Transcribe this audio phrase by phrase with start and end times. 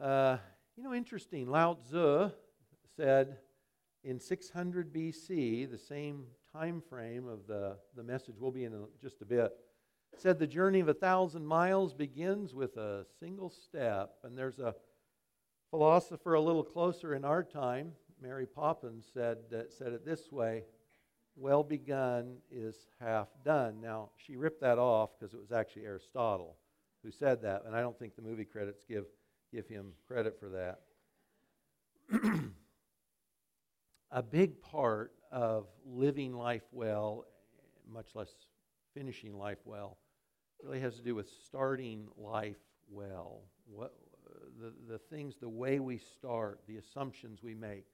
[0.00, 0.36] Uh,
[0.76, 1.48] you know, interesting.
[1.48, 2.30] Lao Tzu
[2.96, 3.38] said
[4.04, 9.22] in 600 BC, the same time frame of the, the message we'll be in just
[9.22, 9.52] a bit,
[10.16, 14.10] said the journey of a thousand miles begins with a single step.
[14.22, 14.74] And there's a
[15.70, 17.92] philosopher a little closer in our time,
[18.22, 20.62] Mary Poppins, said, that said it this way
[21.34, 23.80] well begun is half done.
[23.80, 26.56] Now, she ripped that off because it was actually Aristotle
[27.04, 29.04] who said that, and I don't think the movie credits give,
[29.52, 30.80] give him credit for that.
[34.10, 37.26] a big part of living life well,
[37.90, 38.30] much less
[38.94, 39.98] finishing life well,
[40.62, 42.56] really has to do with starting life
[42.90, 43.42] well.
[43.66, 43.94] What,
[44.60, 47.84] the, the things, the way we start, the assumptions we make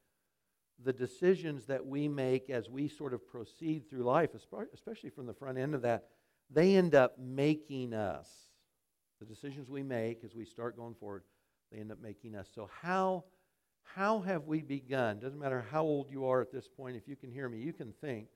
[0.83, 5.35] the decisions that we make as we sort of proceed through life, especially from the
[5.35, 6.09] front end of that,
[6.51, 8.29] they end up making us.
[9.21, 11.23] The decisions we make as we start going forward,
[11.75, 12.49] they end up making us.
[12.55, 13.25] So, how,
[13.83, 15.19] how have we begun?
[15.19, 17.73] Doesn't matter how old you are at this point, if you can hear me, you
[17.73, 18.29] can think,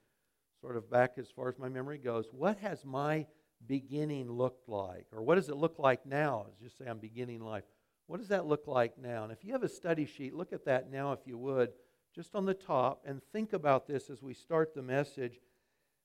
[0.61, 3.27] sort of back as far as my memory goes, what has my
[3.67, 5.07] beginning looked like?
[5.13, 6.47] Or what does it look like now?
[6.61, 7.65] Just say I'm beginning life.
[8.07, 9.23] What does that look like now?
[9.23, 11.71] And if you have a study sheet, look at that now if you would
[12.15, 15.39] just on the top, and think about this as we start the message.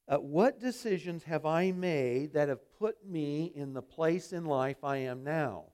[0.07, 4.83] Uh, what decisions have I made that have put me in the place in life
[4.83, 5.72] I am now?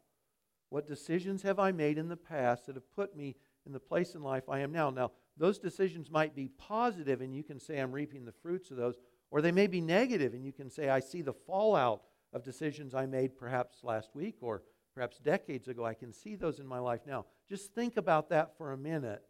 [0.70, 4.16] What decisions have I made in the past that have put me in the place
[4.16, 4.90] in life I am now?
[4.90, 8.78] Now, those decisions might be positive, and you can say, I'm reaping the fruits of
[8.78, 8.96] those,
[9.32, 12.04] or they may be negative, and you can say, I see the fallout
[12.34, 15.86] of decisions I made perhaps last week or perhaps decades ago.
[15.86, 17.26] I can see those in my life now.
[17.48, 19.24] Just think about that for a minute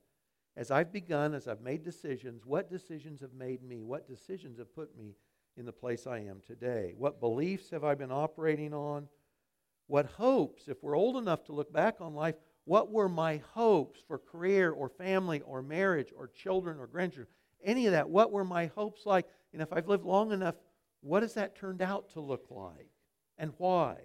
[0.60, 3.82] as I've begun, as I've made decisions, what decisions have made me?
[3.82, 5.16] What decisions have put me
[5.56, 6.94] in the place I am today?
[6.98, 9.08] What beliefs have I been operating on?
[9.90, 14.00] What hopes, if we're old enough to look back on life, what were my hopes
[14.08, 17.26] for career or family or marriage or children or grandchildren?
[17.64, 18.08] Any of that.
[18.08, 19.26] What were my hopes like?
[19.52, 20.54] And if I've lived long enough,
[21.02, 22.92] what has that turned out to look like?
[23.39, 23.95] And why?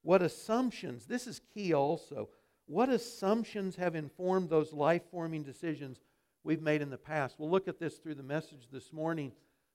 [0.00, 1.04] What assumptions?
[1.04, 2.30] This is key also.
[2.64, 6.00] What assumptions have informed those life forming decisions
[6.42, 7.34] we've made in the past?
[7.38, 9.32] We'll look at this through the message this morning.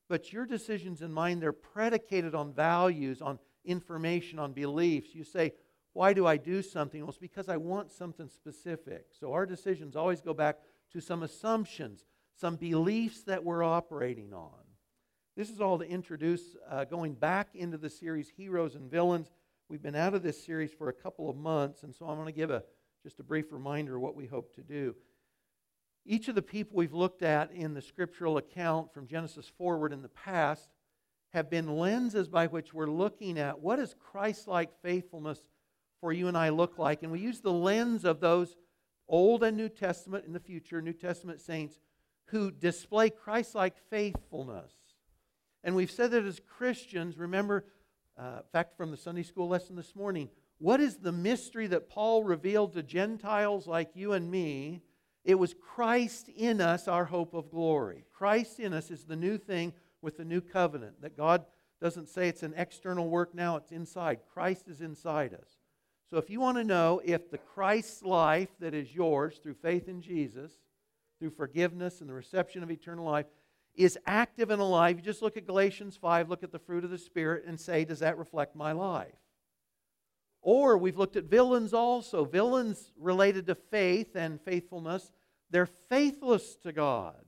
[0.09, 5.13] But your decisions and mine, they're predicated on values, on information, on beliefs.
[5.13, 5.53] You say,
[5.93, 7.01] Why do I do something?
[7.01, 9.07] Well, it's because I want something specific.
[9.19, 10.59] So our decisions always go back
[10.91, 12.05] to some assumptions,
[12.35, 14.51] some beliefs that we're operating on.
[15.35, 19.31] This is all to introduce, uh, going back into the series Heroes and Villains.
[19.67, 22.27] We've been out of this series for a couple of months, and so I'm going
[22.27, 22.63] to give a
[23.03, 24.95] just a brief reminder of what we hope to do.
[26.05, 30.01] Each of the people we've looked at in the scriptural account from Genesis forward in
[30.01, 30.69] the past
[31.35, 35.40] have been lenses by which we're looking at what does Christ like faithfulness
[36.00, 37.03] for you and I look like.
[37.03, 38.56] And we use the lens of those
[39.09, 41.78] Old and New Testament in the future, New Testament saints
[42.28, 44.72] who display Christ like faithfulness.
[45.62, 47.66] And we've said that as Christians, remember,
[48.17, 52.23] uh, fact from the Sunday school lesson this morning, what is the mystery that Paul
[52.23, 54.84] revealed to Gentiles like you and me?
[55.25, 58.06] It was Christ in us, our hope of glory.
[58.13, 59.73] Christ in us is the new thing
[60.05, 61.01] with the new covenant.
[61.01, 61.43] That God
[61.81, 64.19] doesn't say it's an external work now, it's inside.
[64.33, 65.57] Christ is inside us.
[66.09, 69.89] So if you want to know if the Christ life that is yours through faith
[69.89, 70.53] in Jesus,
[71.19, 73.25] through forgiveness and the reception of eternal life,
[73.73, 76.91] is active and alive, you just look at Galatians 5, look at the fruit of
[76.91, 79.17] the Spirit, and say, Does that reflect my life?
[80.41, 82.23] Or we've looked at villains also.
[82.23, 85.11] Villains related to faith and faithfulness,
[85.49, 87.24] they're faithless to God.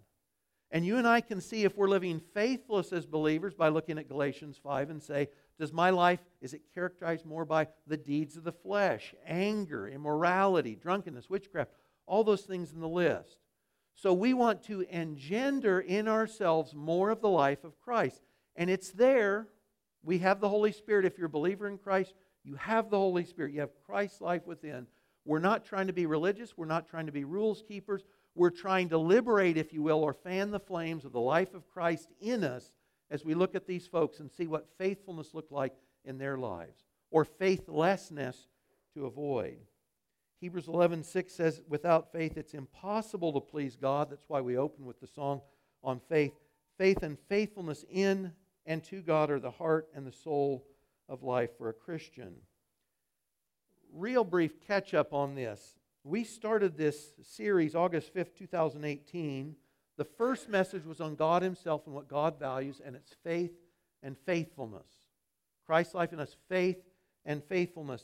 [0.71, 4.09] And you and I can see if we're living faithless as believers by looking at
[4.09, 8.43] Galatians 5 and say, does my life, is it characterized more by the deeds of
[8.43, 11.71] the flesh, anger, immorality, drunkenness, witchcraft,
[12.05, 13.39] all those things in the list?
[13.95, 18.21] So we want to engender in ourselves more of the life of Christ.
[18.55, 19.47] And it's there.
[20.03, 21.05] We have the Holy Spirit.
[21.05, 22.13] If you're a believer in Christ,
[22.43, 23.53] you have the Holy Spirit.
[23.53, 24.85] You have Christ's life within.
[25.25, 26.55] We're not trying to be religious.
[26.55, 28.03] We're not trying to be rules keepers.
[28.37, 31.67] We're trying to liberate, if you will, or fan the flames of the life of
[31.67, 32.71] Christ in us
[33.09, 35.73] as we look at these folks and see what faithfulness looked like
[36.05, 38.47] in their lives or faithlessness
[38.93, 39.57] to avoid.
[40.39, 44.11] Hebrews 11:6 says without faith it's impossible to please God.
[44.11, 45.41] That's why we open with the song
[45.83, 46.33] on faith.
[46.77, 48.33] Faith and faithfulness in
[48.67, 50.67] and to God are the heart and the soul
[51.09, 52.35] of life for a Christian.
[53.91, 55.76] Real brief catch up on this.
[56.07, 59.57] We started this series August 5th, 2018.
[59.97, 63.51] The first message was on God Himself and what God values, and it's faith
[64.01, 64.87] and faithfulness.
[65.65, 66.77] Christ's life in us, faith
[67.25, 68.01] and faithfulness.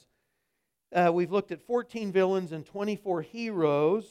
[0.93, 4.03] Uh, we've looked at 14 villains and 24 heroes.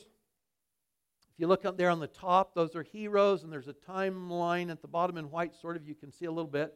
[1.35, 4.71] If you look up there on the top, those are heroes, and there's a timeline
[4.71, 6.73] at the bottom in white, sort of, you can see a little bit.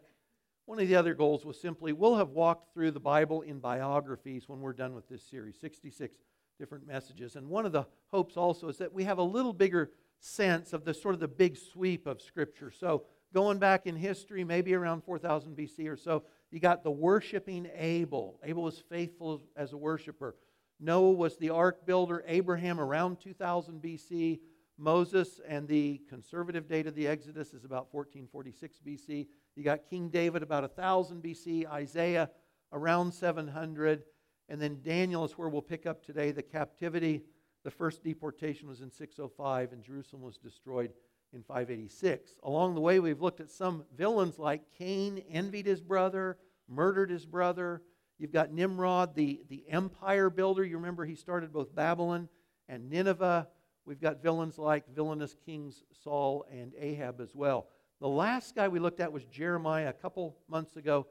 [0.66, 4.50] One of the other goals was simply we'll have walked through the Bible in biographies
[4.50, 6.18] when we're done with this series 66
[6.58, 7.36] different messages.
[7.36, 10.84] And one of the hopes also is that we have a little bigger sense of
[10.84, 12.70] the sort of the big sweep of Scripture.
[12.70, 13.04] So,
[13.34, 18.40] going back in history, maybe around 4000 BC or so, you got the worshiping Abel.
[18.44, 20.36] Abel was faithful as a worshiper.
[20.80, 22.24] Noah was the ark builder.
[22.26, 24.40] Abraham around 2000 BC.
[24.78, 29.26] Moses and the conservative date of the Exodus is about 1446 BC.
[29.54, 31.66] You got King David about 1000 BC.
[31.66, 32.30] Isaiah
[32.72, 34.04] around 700.
[34.48, 36.30] And then Daniel is where we'll pick up today.
[36.30, 37.22] The captivity,
[37.64, 40.92] the first deportation was in 605, and Jerusalem was destroyed
[41.32, 42.32] in 586.
[42.42, 46.38] Along the way, we've looked at some villains like Cain envied his brother,
[46.68, 47.82] murdered his brother.
[48.18, 50.64] You've got Nimrod, the, the empire builder.
[50.64, 52.28] You remember he started both Babylon
[52.68, 53.48] and Nineveh.
[53.84, 57.68] We've got villains like villainous kings Saul and Ahab as well.
[58.00, 61.06] The last guy we looked at was Jeremiah a couple months ago.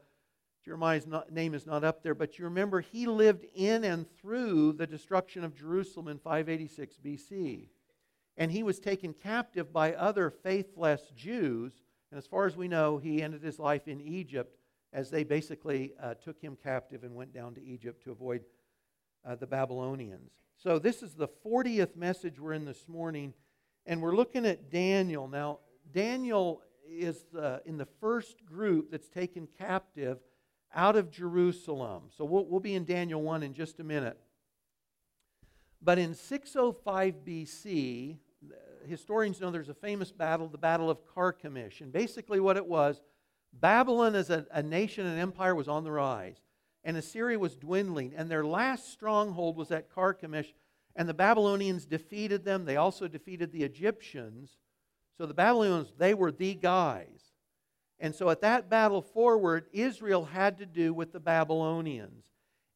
[0.66, 4.72] Jeremiah's not, name is not up there, but you remember he lived in and through
[4.74, 7.68] the destruction of Jerusalem in 586 BC
[8.36, 11.72] and he was taken captive by other faithless Jews.
[12.10, 14.58] And as far as we know, he ended his life in Egypt
[14.92, 18.42] as they basically uh, took him captive and went down to Egypt to avoid
[19.24, 20.30] uh, the Babylonians.
[20.56, 23.34] So, this is the 40th message we're in this morning,
[23.84, 25.28] and we're looking at Daniel.
[25.28, 25.58] Now,
[25.92, 30.18] Daniel is uh, in the first group that's taken captive
[30.76, 32.04] out of Jerusalem.
[32.16, 34.18] So, we'll, we'll be in Daniel 1 in just a minute.
[35.82, 38.18] But in 605 BC,
[38.86, 41.80] historians know there's a famous battle, the Battle of Carchemish.
[41.80, 43.00] And basically, what it was
[43.52, 46.36] Babylon as a, a nation and empire was on the rise,
[46.84, 48.14] and Assyria was dwindling.
[48.16, 50.52] And their last stronghold was at Carchemish,
[50.94, 52.64] and the Babylonians defeated them.
[52.64, 54.56] They also defeated the Egyptians.
[55.18, 57.15] So the Babylonians, they were the guys.
[57.98, 62.26] And so at that battle forward, Israel had to do with the Babylonians.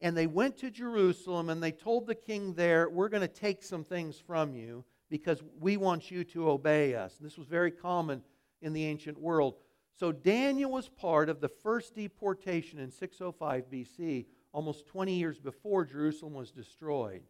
[0.00, 3.62] And they went to Jerusalem and they told the king there, We're going to take
[3.62, 7.19] some things from you because we want you to obey us.
[7.19, 8.22] And This was very common
[8.62, 9.56] in the ancient world.
[9.99, 15.84] So Daniel was part of the first deportation in 605 BC, almost 20 years before
[15.84, 17.23] Jerusalem was destroyed.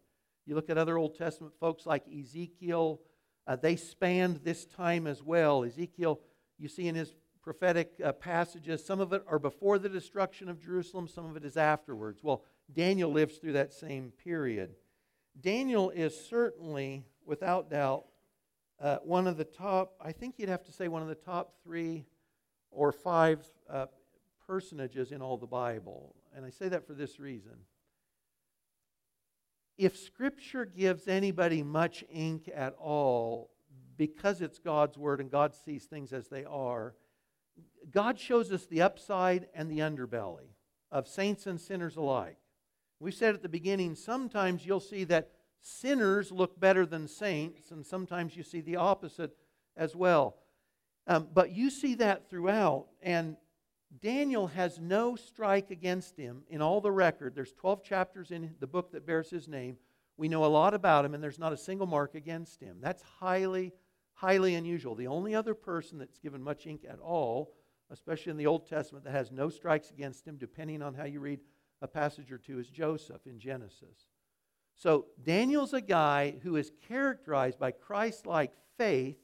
[0.45, 3.01] You look at other Old Testament folks like Ezekiel,
[3.47, 5.63] uh, they spanned this time as well.
[5.63, 6.21] Ezekiel,
[6.57, 10.61] you see in his prophetic uh, passages, some of it are before the destruction of
[10.61, 12.21] Jerusalem, some of it is afterwards.
[12.23, 14.75] Well, Daniel lives through that same period.
[15.39, 18.05] Daniel is certainly without doubt,
[18.79, 21.53] uh, one of the top, I think you'd have to say one of the top
[21.63, 22.05] three
[22.71, 23.85] or five uh,
[24.47, 26.15] personages in all the Bible.
[26.35, 27.53] And I say that for this reason.
[29.77, 33.51] If Scripture gives anybody much ink at all,
[33.97, 36.95] because it's God's Word and God sees things as they are,
[37.91, 40.55] God shows us the upside and the underbelly
[40.91, 42.37] of saints and sinners alike.
[42.99, 45.31] We said at the beginning, sometimes you'll see that
[45.61, 49.35] sinners look better than saints, and sometimes you see the opposite
[49.75, 50.37] as well.
[51.07, 53.37] Um, but you see that throughout, and
[53.99, 57.35] Daniel has no strike against him in all the record.
[57.35, 59.77] There's 12 chapters in the book that bears his name.
[60.17, 62.77] We know a lot about him, and there's not a single mark against him.
[62.81, 63.73] That's highly,
[64.21, 64.93] highly unusual.
[64.93, 67.55] The only other person that's given much ink at all,
[67.89, 71.19] especially in the Old Testament, that has no strikes against him, depending on how you
[71.19, 71.39] read
[71.81, 74.09] a passage or two, is Joseph in Genesis.
[74.75, 79.17] So Daniel's a guy who is characterized by Christ like faith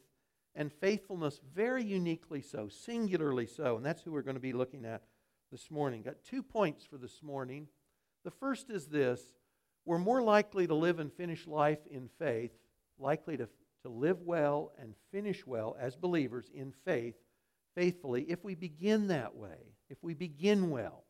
[0.55, 3.77] and faithfulness, very uniquely so, singularly so.
[3.77, 5.03] And that's who we're going to be looking at
[5.51, 6.01] this morning.
[6.01, 7.67] Got two points for this morning.
[8.23, 9.21] The first is this
[9.85, 12.51] we're more likely to live and finish life in faith,
[12.97, 13.47] likely to,
[13.87, 17.15] to live well and finish well as believers in faith,
[17.73, 21.05] faithfully, if we begin that way, if we begin well.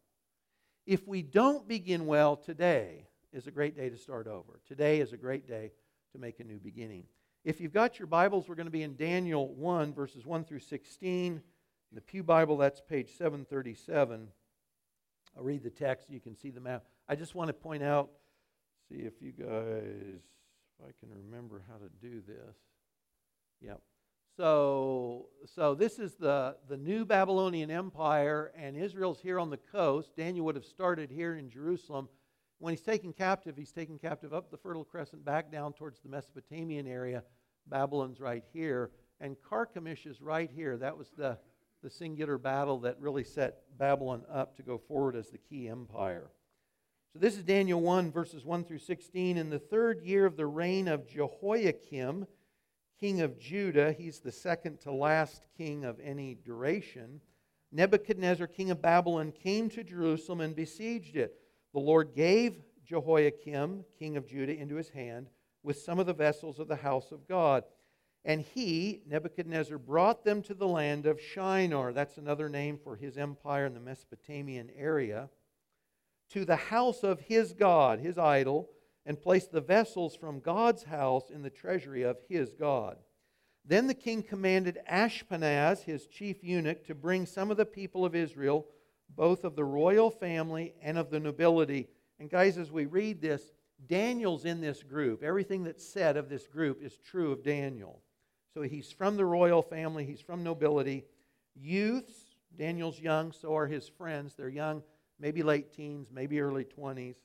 [0.86, 4.60] If we don't begin well today, is a great day to start over.
[4.68, 5.72] Today is a great day
[6.14, 7.04] to make a new beginning.
[7.44, 10.60] If you've got your Bibles, we're going to be in Daniel 1, verses 1 through
[10.60, 11.34] 16.
[11.34, 11.42] In
[11.94, 14.28] the Pew Bible, that's page 737.
[15.36, 16.10] I'll read the text.
[16.10, 16.84] You can see the map.
[17.08, 18.10] I just want to point out,
[18.90, 20.22] see if you guys,
[20.80, 22.56] if I can remember how to do this.
[23.62, 23.82] Yep.
[24.36, 30.16] So, so this is the, the new Babylonian Empire, and Israel's here on the coast.
[30.16, 32.08] Daniel would have started here in Jerusalem
[32.60, 36.10] when he's taken captive, he's taken captive up the Fertile Crescent, back down towards the
[36.10, 37.24] Mesopotamian area.
[37.68, 38.92] Babylon's right here.
[39.20, 40.78] And Carchemish is right here.
[40.78, 41.38] That was the,
[41.84, 46.32] the singular battle that really set Babylon up to go forward as the key empire.
[47.14, 49.38] So this is Daniel 1, verses 1 through 16.
[49.38, 52.26] In the third year of the reign of Jehoiakim,
[53.00, 57.22] king of Judah, he's the second to last king of any duration.
[57.72, 61.40] Nebuchadnezzar, king of Babylon, came to Jerusalem and besieged it.
[61.74, 65.28] The Lord gave Jehoiakim, king of Judah, into his hand
[65.64, 67.64] with some of the vessels of the house of God.
[68.24, 71.94] And he, Nebuchadnezzar, brought them to the land of Shinar.
[71.94, 75.30] That's another name for his empire in the Mesopotamian area.
[76.32, 78.70] To the house of his God, his idol,
[79.08, 82.98] and placed the vessels from God's house in the treasury of his God.
[83.64, 88.16] Then the king commanded Ashpenaz, his chief eunuch, to bring some of the people of
[88.16, 88.68] Israel,
[89.16, 91.88] both of the royal family and of the nobility.
[92.20, 93.42] And guys, as we read this,
[93.88, 95.24] Daniel's in this group.
[95.24, 98.02] Everything that's said of this group is true of Daniel.
[98.54, 101.06] So he's from the royal family, he's from nobility.
[101.56, 104.34] Youths, Daniel's young, so are his friends.
[104.36, 104.84] They're young,
[105.18, 107.16] maybe late teens, maybe early 20s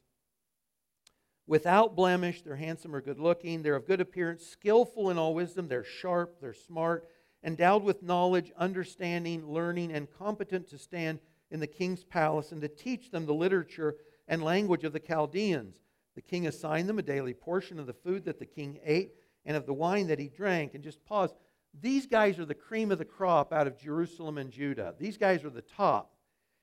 [1.47, 2.43] without blemish.
[2.43, 3.63] They're handsome or good looking.
[3.63, 5.69] They're of good appearance, skillful in all wisdom.
[5.69, 7.09] They're sharp, they're smart,
[7.45, 11.19] endowed with knowledge, understanding, learning, and competent to stand
[11.51, 13.97] in the king's palace and to teach them the literature
[14.29, 15.77] and language of the Chaldeans.
[16.15, 19.57] The king assigned them a daily portion of the food that the king ate and
[19.57, 20.75] of the wine that he drank.
[20.75, 21.35] And just pause.
[21.81, 24.95] These guys are the cream of the crop out of Jerusalem and Judah.
[24.99, 26.13] These guys are the top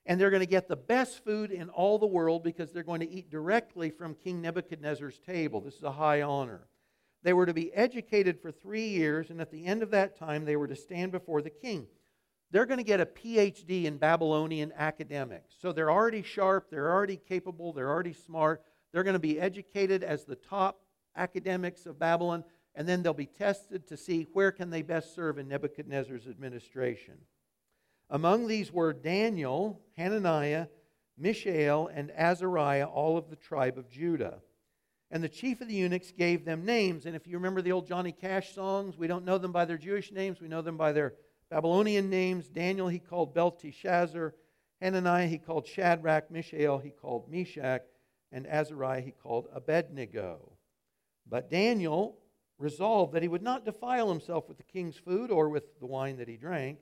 [0.05, 3.01] and they're going to get the best food in all the world because they're going
[3.01, 5.61] to eat directly from King Nebuchadnezzar's table.
[5.61, 6.67] This is a high honor.
[7.21, 10.45] They were to be educated for three years, and at the end of that time,
[10.45, 11.87] they were to stand before the king.
[12.51, 15.53] They're going to get a PhD in Babylonian academics.
[15.61, 18.63] So they're already sharp, they're already capable, they're already smart.
[18.91, 20.81] They're going to be educated as the top
[21.15, 25.37] academics of Babylon, and then they'll be tested to see where can they best serve
[25.37, 27.15] in Nebuchadnezzar's administration.
[28.09, 30.67] Among these were Daniel, Hananiah,
[31.17, 34.41] Mishael, and Azariah, all of the tribe of Judah.
[35.11, 37.05] And the chief of the eunuchs gave them names.
[37.05, 39.77] And if you remember the old Johnny Cash songs, we don't know them by their
[39.77, 41.15] Jewish names, we know them by their
[41.49, 42.47] Babylonian names.
[42.47, 44.35] Daniel he called Belteshazzar,
[44.81, 47.83] Hananiah he called Shadrach, Mishael he called Meshach,
[48.31, 50.53] and Azariah he called Abednego.
[51.27, 52.17] But Daniel
[52.59, 56.17] resolved that he would not defile himself with the king's food or with the wine
[56.17, 56.79] that he drank.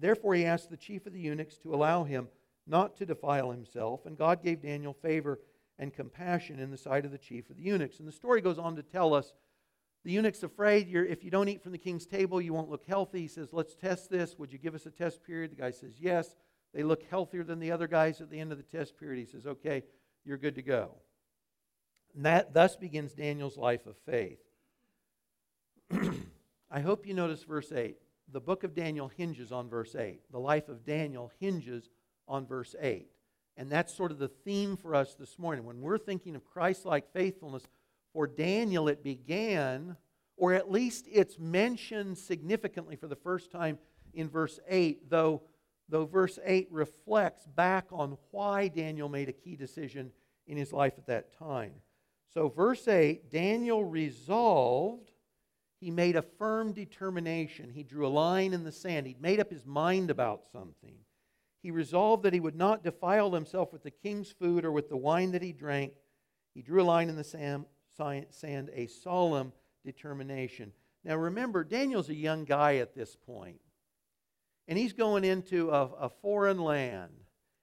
[0.00, 2.28] Therefore, he asked the chief of the eunuchs to allow him
[2.66, 5.40] not to defile himself, and God gave Daniel favor
[5.78, 7.98] and compassion in the sight of the chief of the eunuchs.
[7.98, 9.32] And the story goes on to tell us
[10.04, 13.22] the eunuch's afraid if you don't eat from the king's table, you won't look healthy.
[13.22, 14.38] He says, Let's test this.
[14.38, 15.50] Would you give us a test period?
[15.50, 16.36] The guy says, Yes.
[16.74, 19.18] They look healthier than the other guys at the end of the test period.
[19.18, 19.82] He says, Okay,
[20.24, 20.94] you're good to go.
[22.14, 24.38] And that thus begins Daniel's life of faith.
[26.70, 27.96] I hope you notice verse 8
[28.32, 30.20] the book of Daniel hinges on verse 8.
[30.30, 31.88] The life of Daniel hinges
[32.26, 33.08] on verse 8.
[33.56, 35.64] And that's sort of the theme for us this morning.
[35.64, 37.66] When we're thinking of Christ like faithfulness,
[38.12, 39.96] for Daniel it began,
[40.36, 43.78] or at least it's mentioned significantly for the first time
[44.14, 45.42] in verse 8, though,
[45.88, 50.12] though verse 8 reflects back on why Daniel made a key decision
[50.46, 51.72] in his life at that time.
[52.32, 55.10] So, verse 8 Daniel resolved
[55.80, 57.70] he made a firm determination.
[57.70, 59.06] He drew a line in the sand.
[59.06, 60.96] He'd made up his mind about something.
[61.62, 64.96] He resolved that he would not defile himself with the king's food or with the
[64.96, 65.92] wine that he drank.
[66.54, 67.66] He drew a line in the sand,
[67.96, 69.52] sand a solemn
[69.84, 70.72] determination.
[71.04, 73.60] Now remember, Daniel's a young guy at this point,
[74.66, 77.12] and he's going into a, a foreign land.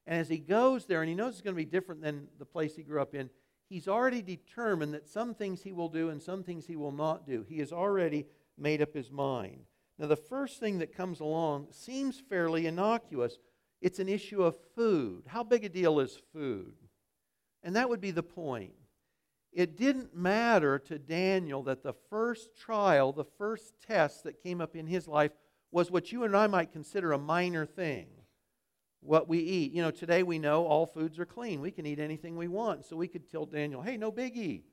[0.07, 2.45] And as he goes there, and he knows it's going to be different than the
[2.45, 3.29] place he grew up in,
[3.69, 7.25] he's already determined that some things he will do and some things he will not
[7.25, 7.45] do.
[7.47, 8.25] He has already
[8.57, 9.65] made up his mind.
[9.97, 13.37] Now, the first thing that comes along seems fairly innocuous.
[13.81, 15.23] It's an issue of food.
[15.27, 16.73] How big a deal is food?
[17.63, 18.73] And that would be the point.
[19.53, 24.75] It didn't matter to Daniel that the first trial, the first test that came up
[24.75, 25.31] in his life
[25.71, 28.07] was what you and I might consider a minor thing
[29.05, 29.71] what we eat.
[29.73, 31.61] You know, today we know all foods are clean.
[31.61, 32.85] We can eat anything we want.
[32.85, 34.63] So we could tell Daniel, hey, no biggie.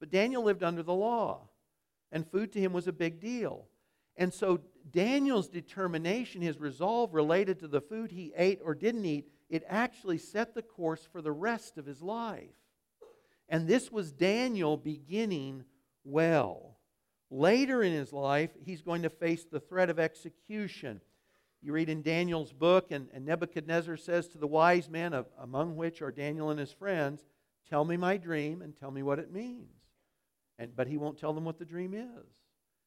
[0.00, 1.48] But Daniel lived under the law,
[2.10, 3.66] and food to him was a big deal.
[4.16, 9.28] And so Daniel's determination, his resolve related to the food he ate or didn't eat,
[9.48, 12.50] it actually set the course for the rest of his life.
[13.48, 15.64] And this was Daniel beginning
[16.04, 16.78] well.
[17.30, 21.00] Later in his life, he's going to face the threat of execution.
[21.62, 25.76] You read in Daniel's book, and, and Nebuchadnezzar says to the wise men, of, among
[25.76, 27.24] which are Daniel and his friends,
[27.70, 29.70] Tell me my dream and tell me what it means.
[30.58, 32.26] And, but he won't tell them what the dream is.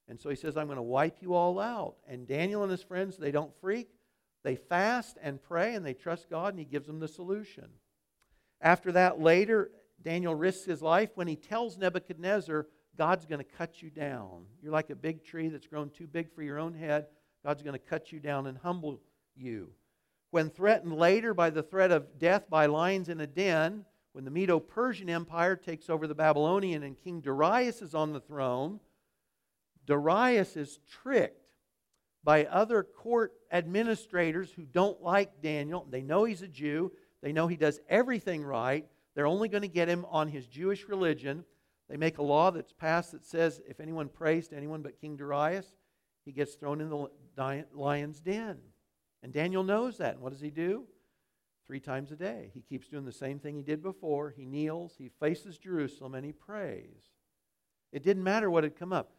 [0.07, 1.95] And so he says, I'm going to wipe you all out.
[2.07, 3.89] And Daniel and his friends, they don't freak.
[4.43, 7.69] They fast and pray and they trust God, and he gives them the solution.
[8.61, 9.71] After that, later,
[10.03, 14.45] Daniel risks his life when he tells Nebuchadnezzar, God's going to cut you down.
[14.61, 17.07] You're like a big tree that's grown too big for your own head.
[17.45, 18.99] God's going to cut you down and humble
[19.35, 19.69] you.
[20.31, 24.31] When threatened later by the threat of death by lions in a den, when the
[24.31, 28.79] Medo Persian Empire takes over the Babylonian and King Darius is on the throne,
[29.85, 31.51] Darius is tricked
[32.23, 35.85] by other court administrators who don't like Daniel.
[35.87, 38.87] They know he's a Jew, they know he does everything right.
[39.13, 41.45] They're only going to get him on his Jewish religion.
[41.89, 45.15] They make a law that's passed that says if anyone prays to anyone but King
[45.15, 45.67] Darius,
[46.25, 47.07] he gets thrown in the
[47.73, 48.57] lion's den.
[49.23, 50.15] And Daniel knows that.
[50.15, 50.85] And what does he do?
[51.65, 52.51] Three times a day.
[52.53, 54.31] He keeps doing the same thing he did before.
[54.35, 57.09] He kneels, he faces Jerusalem, and he prays.
[57.91, 59.11] It didn't matter what had come up.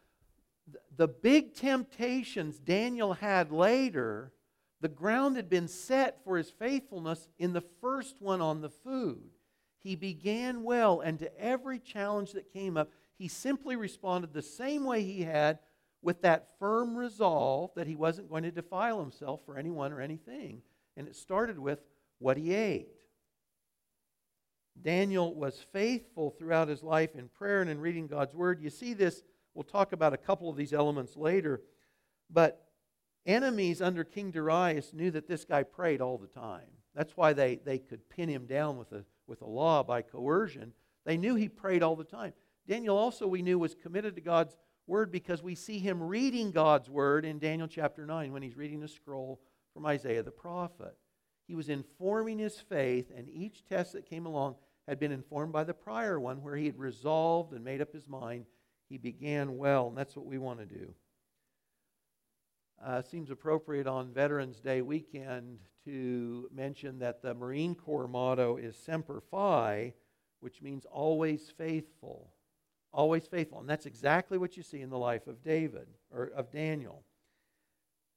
[0.95, 4.33] The big temptations Daniel had later,
[4.81, 9.29] the ground had been set for his faithfulness in the first one on the food.
[9.79, 14.83] He began well, and to every challenge that came up, he simply responded the same
[14.83, 15.59] way he had
[16.07, 20.61] with that firm resolve that he wasn't going to defile himself for anyone or anything.
[20.95, 21.81] And it started with
[22.19, 22.87] what he ate.
[24.81, 28.61] Daniel was faithful throughout his life in prayer and in reading God's word.
[28.61, 29.21] You see this,
[29.53, 31.61] we'll talk about a couple of these elements later.
[32.29, 32.65] But
[33.25, 36.69] enemies under King Darius knew that this guy prayed all the time.
[36.95, 40.71] That's why they, they could pin him down with a, with a law by coercion.
[41.05, 42.31] They knew he prayed all the time.
[42.65, 44.55] Daniel also, we knew, was committed to God's
[44.87, 48.79] word because we see him reading God's word in Daniel chapter 9 when he's reading
[48.79, 49.41] the scroll
[49.73, 50.97] from Isaiah the prophet.
[51.47, 54.55] He was informing his faith, and each test that came along
[54.87, 58.07] had been informed by the prior one where he had resolved and made up his
[58.07, 58.45] mind.
[58.89, 60.93] He began well, and that's what we want to do.
[62.83, 68.77] Uh, seems appropriate on Veterans Day weekend to mention that the Marine Corps motto is
[68.77, 69.93] Semper Fi,
[70.39, 72.31] which means always faithful
[72.91, 73.59] always faithful.
[73.59, 77.03] And that's exactly what you see in the life of David or of Daniel.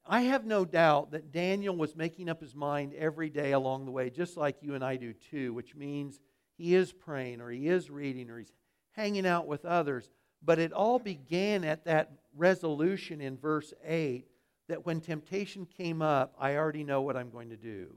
[0.05, 3.91] I have no doubt that Daniel was making up his mind every day along the
[3.91, 6.19] way, just like you and I do too, which means
[6.57, 8.53] he is praying or he is reading or he's
[8.93, 10.09] hanging out with others.
[10.43, 14.25] But it all began at that resolution in verse 8
[14.67, 17.93] that when temptation came up, I already know what I'm going to do.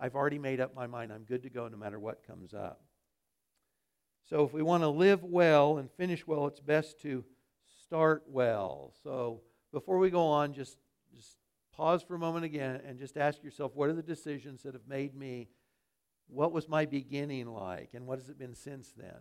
[0.00, 1.12] I've already made up my mind.
[1.12, 2.83] I'm good to go no matter what comes up.
[4.28, 7.24] So, if we want to live well and finish well, it's best to
[7.82, 8.94] start well.
[9.02, 10.78] So, before we go on, just,
[11.14, 11.36] just
[11.76, 14.88] pause for a moment again and just ask yourself what are the decisions that have
[14.88, 15.48] made me?
[16.28, 17.90] What was my beginning like?
[17.92, 19.18] And what has it been since then?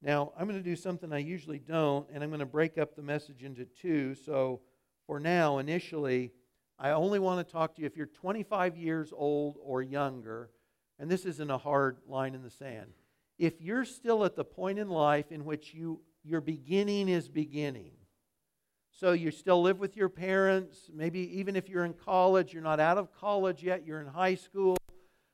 [0.00, 2.94] Now, I'm going to do something I usually don't, and I'm going to break up
[2.94, 4.14] the message into two.
[4.14, 4.60] So,
[5.08, 6.30] for now, initially,
[6.78, 10.50] I only want to talk to you if you're 25 years old or younger,
[11.00, 12.92] and this isn't a hard line in the sand
[13.40, 17.92] if you're still at the point in life in which you, your beginning is beginning,
[18.90, 22.80] so you still live with your parents, maybe even if you're in college, you're not
[22.80, 24.76] out of college yet, you're in high school,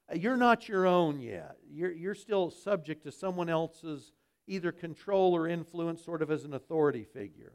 [0.08, 1.56] uh, you're not your own yet.
[1.68, 4.12] You're, you're still subject to someone else's
[4.46, 7.54] either control or influence, sort of as an authority figure.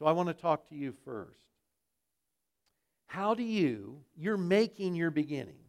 [0.00, 1.46] So I want to talk to you first.
[3.06, 5.61] How do you, you're making your beginning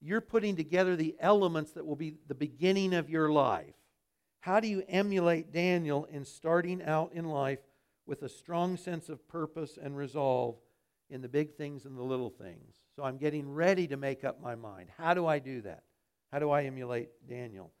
[0.00, 3.74] you're putting together the elements that will be the beginning of your life.
[4.40, 7.58] How do you emulate Daniel in starting out in life
[8.06, 10.56] with a strong sense of purpose and resolve
[11.10, 12.76] in the big things and the little things?
[12.94, 14.90] So I'm getting ready to make up my mind.
[14.96, 15.82] How do I do that?
[16.32, 17.72] How do I emulate Daniel?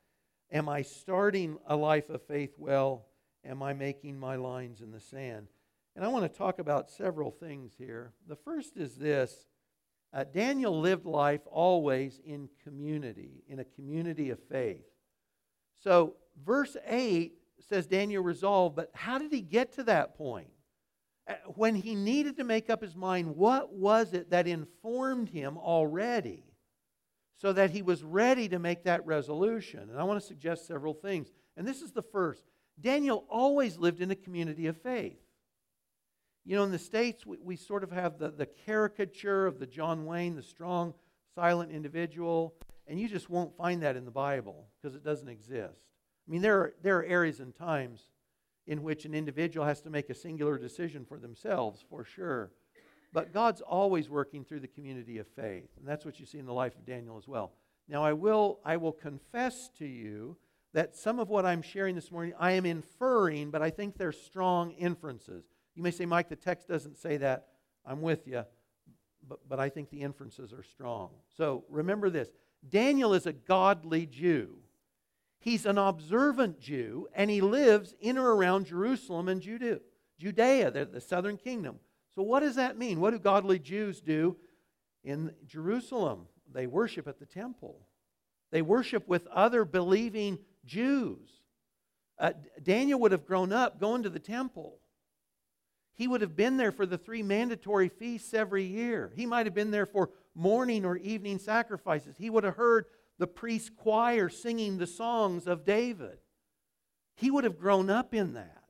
[0.50, 3.06] Am I starting a life of faith well?
[3.44, 5.48] Am I making my lines in the sand?
[5.94, 8.12] And I want to talk about several things here.
[8.26, 9.46] The first is this
[10.12, 14.84] uh, Daniel lived life always in community, in a community of faith.
[15.80, 17.34] So, verse 8
[17.68, 20.48] says Daniel resolved, but how did he get to that point?
[21.28, 25.58] Uh, when he needed to make up his mind, what was it that informed him
[25.58, 26.44] already
[27.36, 29.90] so that he was ready to make that resolution?
[29.90, 31.30] And I want to suggest several things.
[31.56, 32.44] And this is the first
[32.80, 35.18] Daniel always lived in a community of faith.
[36.48, 39.66] You know, in the States, we, we sort of have the, the caricature of the
[39.66, 40.94] John Wayne, the strong,
[41.34, 42.54] silent individual,
[42.86, 45.76] and you just won't find that in the Bible because it doesn't exist.
[46.26, 48.00] I mean, there are, there are areas and times
[48.66, 52.50] in which an individual has to make a singular decision for themselves, for sure.
[53.12, 56.46] But God's always working through the community of faith, and that's what you see in
[56.46, 57.52] the life of Daniel as well.
[57.90, 60.38] Now, I will, I will confess to you
[60.72, 64.12] that some of what I'm sharing this morning, I am inferring, but I think they're
[64.12, 65.44] strong inferences.
[65.78, 67.46] You may say, Mike, the text doesn't say that.
[67.86, 68.42] I'm with you.
[69.28, 71.10] But, but I think the inferences are strong.
[71.36, 72.30] So remember this
[72.68, 74.56] Daniel is a godly Jew.
[75.38, 79.78] He's an observant Jew, and he lives in or around Jerusalem and Judea,
[80.18, 81.76] Judea, the, the southern kingdom.
[82.12, 82.98] So, what does that mean?
[82.98, 84.36] What do godly Jews do
[85.04, 86.26] in Jerusalem?
[86.52, 87.86] They worship at the temple,
[88.50, 91.28] they worship with other believing Jews.
[92.18, 94.80] Uh, Daniel would have grown up going to the temple.
[95.98, 99.12] He would have been there for the three mandatory feasts every year.
[99.16, 102.14] He might have been there for morning or evening sacrifices.
[102.16, 102.84] He would have heard
[103.18, 106.18] the priest choir singing the songs of David.
[107.16, 108.62] He would have grown up in that.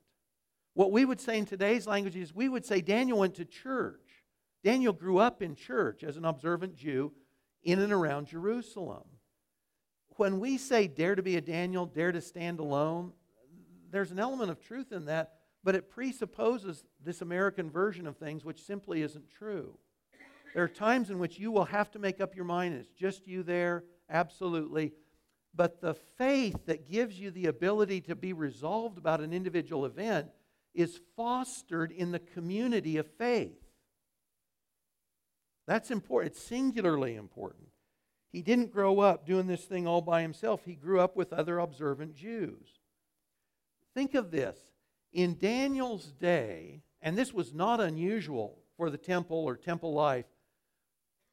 [0.73, 4.23] What we would say in today's language is we would say Daniel went to church.
[4.63, 7.13] Daniel grew up in church as an observant Jew
[7.61, 9.03] in and around Jerusalem.
[10.15, 13.13] When we say dare to be a Daniel, dare to stand alone,
[13.91, 15.33] there's an element of truth in that,
[15.63, 19.77] but it presupposes this American version of things, which simply isn't true.
[20.53, 23.27] There are times in which you will have to make up your mind, it's just
[23.27, 24.93] you there, absolutely.
[25.53, 30.29] But the faith that gives you the ability to be resolved about an individual event
[30.73, 33.59] is fostered in the community of faith.
[35.67, 36.33] That's important.
[36.33, 37.67] It's singularly important.
[38.31, 41.59] He didn't grow up doing this thing all by himself, he grew up with other
[41.59, 42.67] observant Jews.
[43.93, 44.57] Think of this.
[45.11, 50.25] In Daniel's day, and this was not unusual for the temple or temple life,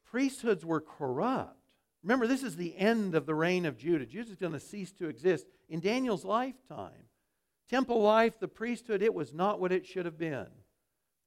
[0.04, 1.56] priesthoods were corrupt.
[2.02, 4.06] Remember, this is the end of the reign of Judah.
[4.06, 7.10] Judah is going to cease to exist in Daniel's lifetime.
[7.68, 10.46] Temple life, the priesthood, it was not what it should have been.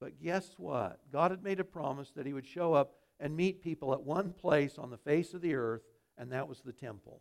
[0.00, 1.00] But guess what?
[1.12, 4.32] God had made a promise that He would show up and meet people at one
[4.32, 5.82] place on the face of the earth,
[6.16, 7.20] and that was the temple.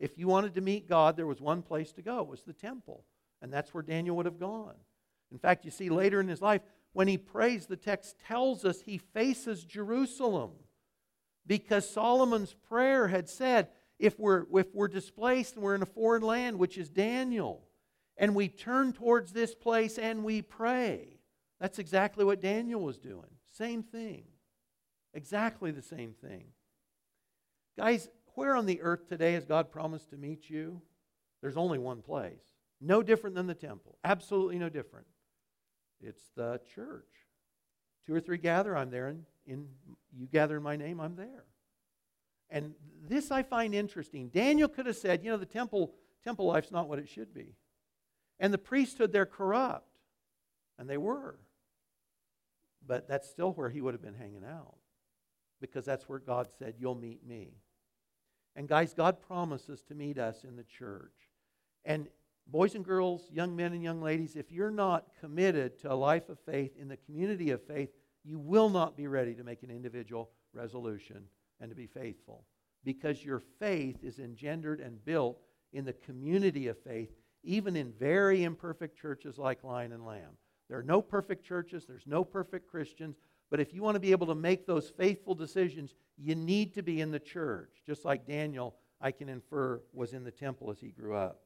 [0.00, 2.20] If you wanted to meet God, there was one place to go.
[2.20, 3.04] It was the temple.
[3.40, 4.74] And that's where Daniel would have gone.
[5.30, 8.80] In fact, you see later in his life, when he prays, the text tells us
[8.80, 10.52] he faces Jerusalem.
[11.46, 16.22] Because Solomon's prayer had said, if we're, if we're displaced and we're in a foreign
[16.22, 17.62] land, which is Daniel,
[18.16, 21.20] and we turn towards this place and we pray.
[21.60, 23.30] That's exactly what Daniel was doing.
[23.52, 24.24] Same thing.
[25.14, 26.44] Exactly the same thing.
[27.76, 30.80] Guys, where on the earth today has God promised to meet you?
[31.40, 32.42] There's only one place.
[32.80, 33.98] No different than the temple.
[34.04, 35.06] Absolutely no different.
[36.00, 37.08] It's the church.
[38.06, 39.66] Two or three gather, I'm there, and in,
[40.16, 41.44] you gather in my name, I'm there.
[42.50, 42.74] And
[43.06, 44.28] this I find interesting.
[44.28, 47.56] Daniel could have said, you know, the temple, temple life's not what it should be.
[48.40, 49.98] And the priesthood, they're corrupt.
[50.78, 51.38] And they were.
[52.86, 54.76] But that's still where he would have been hanging out.
[55.60, 57.56] Because that's where God said, You'll meet me.
[58.54, 61.14] And guys, God promises to meet us in the church.
[61.84, 62.08] And
[62.48, 66.28] boys and girls, young men and young ladies, if you're not committed to a life
[66.28, 67.90] of faith in the community of faith,
[68.24, 71.24] you will not be ready to make an individual resolution
[71.60, 72.44] and to be faithful.
[72.84, 75.40] Because your faith is engendered and built
[75.72, 77.10] in the community of faith,
[77.42, 80.36] even in very imperfect churches like Lion and Lamb.
[80.68, 83.16] There are no perfect churches, there's no perfect Christians,
[83.50, 86.82] but if you want to be able to make those faithful decisions, you need to
[86.82, 90.80] be in the church, just like Daniel, I can infer, was in the temple as
[90.80, 91.40] he grew up.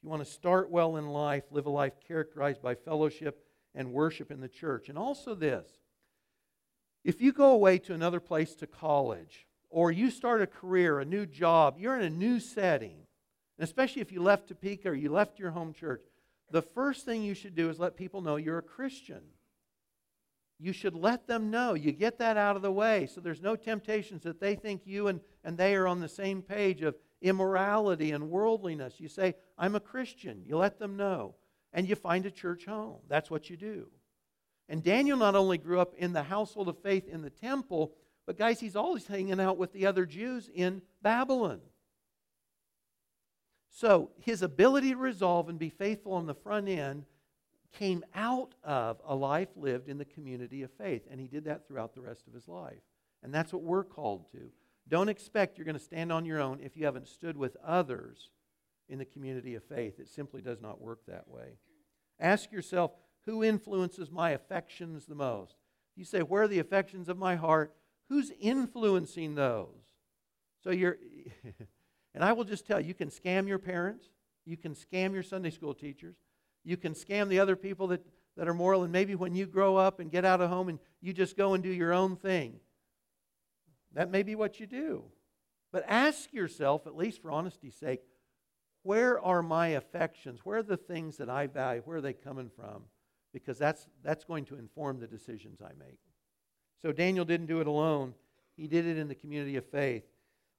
[0.00, 3.92] If you want to start well in life, live a life characterized by fellowship and
[3.92, 4.88] worship in the church.
[4.88, 5.68] And also this
[7.04, 11.04] if you go away to another place to college, or you start a career, a
[11.04, 13.06] new job, you're in a new setting,
[13.58, 16.02] and especially if you left Topeka or you left your home church,
[16.50, 19.20] the first thing you should do is let people know you're a Christian
[20.60, 21.72] you should let them know.
[21.72, 25.08] You get that out of the way so there's no temptations that they think you
[25.08, 28.94] and, and they are on the same page of immorality and worldliness.
[28.98, 30.42] You say, I'm a Christian.
[30.46, 31.34] You let them know.
[31.72, 32.98] And you find a church home.
[33.08, 33.88] That's what you do.
[34.68, 37.92] And Daniel not only grew up in the household of faith in the temple,
[38.26, 41.60] but guys, he's always hanging out with the other Jews in Babylon.
[43.70, 47.04] So his ability to resolve and be faithful on the front end
[47.72, 51.02] came out of a life lived in the community of faith.
[51.10, 52.82] And he did that throughout the rest of his life.
[53.22, 54.50] And that's what we're called to.
[54.88, 58.30] Don't expect you're going to stand on your own if you haven't stood with others
[58.88, 60.00] in the community of faith.
[60.00, 61.58] It simply does not work that way.
[62.18, 62.90] Ask yourself,
[63.24, 65.54] who influences my affections the most?
[65.96, 67.74] You say, where are the affections of my heart?
[68.08, 69.68] Who's influencing those?
[70.62, 70.98] So you're,
[72.14, 74.06] and I will just tell you, you can scam your parents,
[74.44, 76.16] you can scam your Sunday school teachers,
[76.64, 78.04] you can scam the other people that,
[78.36, 80.78] that are moral, and maybe when you grow up and get out of home and
[81.00, 82.60] you just go and do your own thing,
[83.94, 85.04] that may be what you do.
[85.72, 88.00] But ask yourself, at least for honesty's sake,
[88.82, 90.40] where are my affections?
[90.44, 91.82] Where are the things that I value?
[91.84, 92.84] Where are they coming from?
[93.32, 95.98] Because that's, that's going to inform the decisions I make.
[96.82, 98.14] So Daniel didn't do it alone,
[98.56, 100.04] he did it in the community of faith.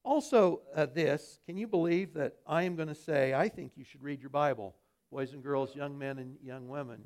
[0.03, 3.83] Also, uh, this can you believe that I am going to say, I think you
[3.83, 4.75] should read your Bible,
[5.11, 7.03] boys and girls, young men and young women?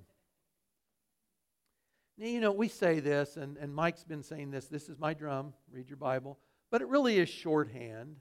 [2.17, 5.53] You know, we say this, and, and Mike's been saying this this is my drum,
[5.71, 6.39] read your Bible,
[6.71, 8.15] but it really is shorthand.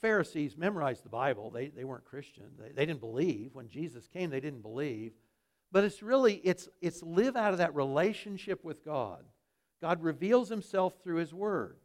[0.00, 1.50] Pharisees memorized the Bible.
[1.50, 2.44] They, they weren't Christian.
[2.58, 3.50] They, they didn't believe.
[3.54, 5.12] When Jesus came, they didn't believe.
[5.72, 9.24] But it's really, it's, it's live out of that relationship with God.
[9.80, 11.78] God reveals himself through his word.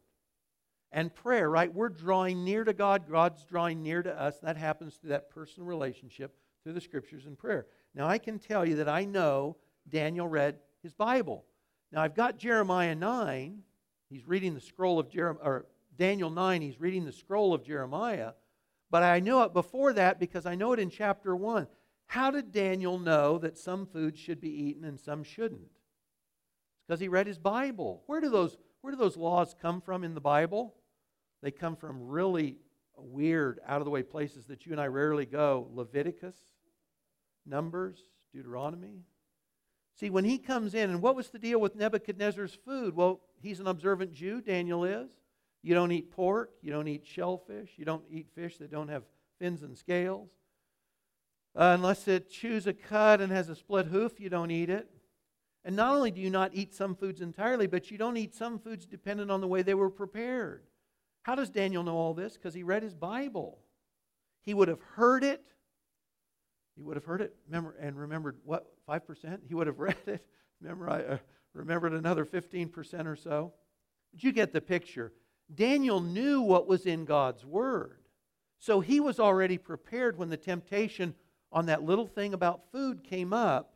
[0.92, 1.72] And prayer, right?
[1.74, 3.10] We're drawing near to God.
[3.10, 4.38] God's drawing near to us.
[4.38, 7.66] That happens through that personal relationship through the scriptures and prayer.
[7.94, 9.56] Now, I can tell you that I know
[9.88, 11.44] Daniel read his Bible.
[11.92, 13.62] Now, I've got Jeremiah 9.
[14.10, 15.66] He's reading the scroll of Jeremiah, or
[15.98, 18.32] Daniel 9, he's reading the scroll of Jeremiah.
[18.90, 21.66] But I know it before that because I know it in chapter 1.
[22.06, 25.80] How did Daniel know that some foods should be eaten and some shouldn't?
[26.86, 28.02] Because he read his Bible.
[28.06, 30.74] Where do those, where do those laws come from in the Bible?
[31.42, 32.56] They come from really
[32.96, 36.36] weird, out of the way places that you and I rarely go Leviticus,
[37.44, 39.02] Numbers, Deuteronomy.
[39.98, 42.94] See, when he comes in, and what was the deal with Nebuchadnezzar's food?
[42.94, 45.10] Well, he's an observant Jew, Daniel is.
[45.62, 49.02] You don't eat pork, you don't eat shellfish, you don't eat fish that don't have
[49.40, 50.30] fins and scales.
[51.56, 54.88] Uh, unless it chews a cud and has a split hoof, you don't eat it.
[55.64, 58.60] And not only do you not eat some foods entirely, but you don't eat some
[58.60, 60.62] foods dependent on the way they were prepared.
[61.22, 62.34] How does Daniel know all this?
[62.34, 63.58] Because he read his Bible.
[64.42, 65.44] He would have heard it.
[66.78, 69.40] He would have heard it and remembered what 5%?
[69.48, 70.24] He would have read it,
[70.60, 71.18] memorized, uh,
[71.52, 73.52] remembered another 15% or so.
[74.12, 75.12] But you get the picture.
[75.52, 77.98] Daniel knew what was in God's Word.
[78.60, 81.14] So he was already prepared when the temptation
[81.50, 83.74] on that little thing about food came up.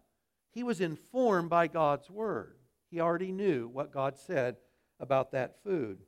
[0.52, 2.56] He was informed by God's Word.
[2.88, 4.58] He already knew what God said
[5.00, 5.98] about that food.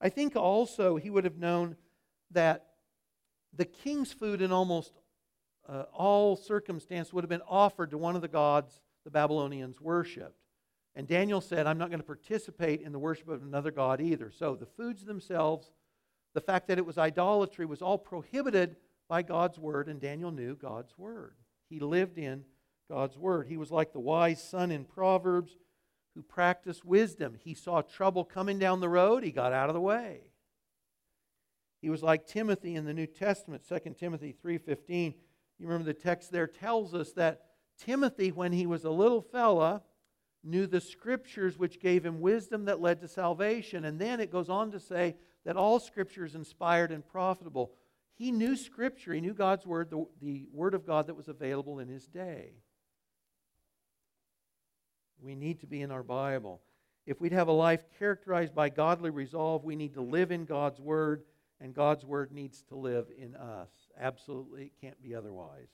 [0.00, 1.76] I think also he would have known
[2.30, 2.64] that
[3.52, 4.92] the king's food in almost
[5.68, 10.38] uh, all circumstance would have been offered to one of the gods the Babylonians worshipped.
[10.96, 14.30] And Daniel said, I'm not going to participate in the worship of another god either.
[14.30, 15.72] So the foods themselves,
[16.34, 18.76] the fact that it was idolatry, was all prohibited
[19.08, 21.34] by God's word, and Daniel knew God's word.
[21.68, 22.44] He lived in
[22.88, 23.48] God's word.
[23.48, 25.56] He was like the wise son in Proverbs
[26.14, 27.34] who practiced wisdom.
[27.42, 30.20] He saw trouble coming down the road, he got out of the way.
[31.82, 35.14] He was like Timothy in the New Testament, 2 Timothy 3:15
[35.58, 37.42] you remember the text there tells us that
[37.78, 39.82] Timothy, when he was a little fella,
[40.42, 43.84] knew the scriptures which gave him wisdom that led to salvation.
[43.84, 47.72] And then it goes on to say that all scripture is inspired and profitable.
[48.14, 51.78] He knew scripture, he knew God's word, the, the word of God that was available
[51.80, 52.52] in his day.
[55.20, 56.60] We need to be in our Bible.
[57.06, 60.80] If we'd have a life characterized by godly resolve, we need to live in God's
[60.80, 61.24] word,
[61.60, 63.70] and God's word needs to live in us.
[64.00, 65.68] Absolutely, it can't be otherwise.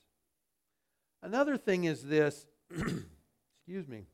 [1.22, 4.06] Another thing is this excuse me.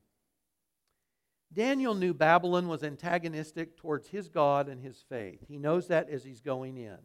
[1.52, 5.40] Daniel knew Babylon was antagonistic towards his God and his faith.
[5.48, 6.98] He knows that as he's going in.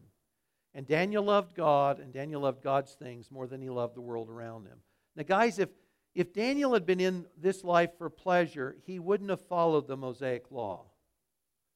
[0.74, 4.30] And Daniel loved God, and Daniel loved God's things more than he loved the world
[4.30, 4.80] around him.
[5.16, 5.70] Now, guys, if,
[6.16, 10.50] if Daniel had been in this life for pleasure, he wouldn't have followed the Mosaic
[10.50, 10.86] law.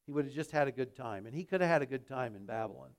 [0.06, 1.26] He would have just had a good time.
[1.26, 2.90] And he could have had a good time in Babylon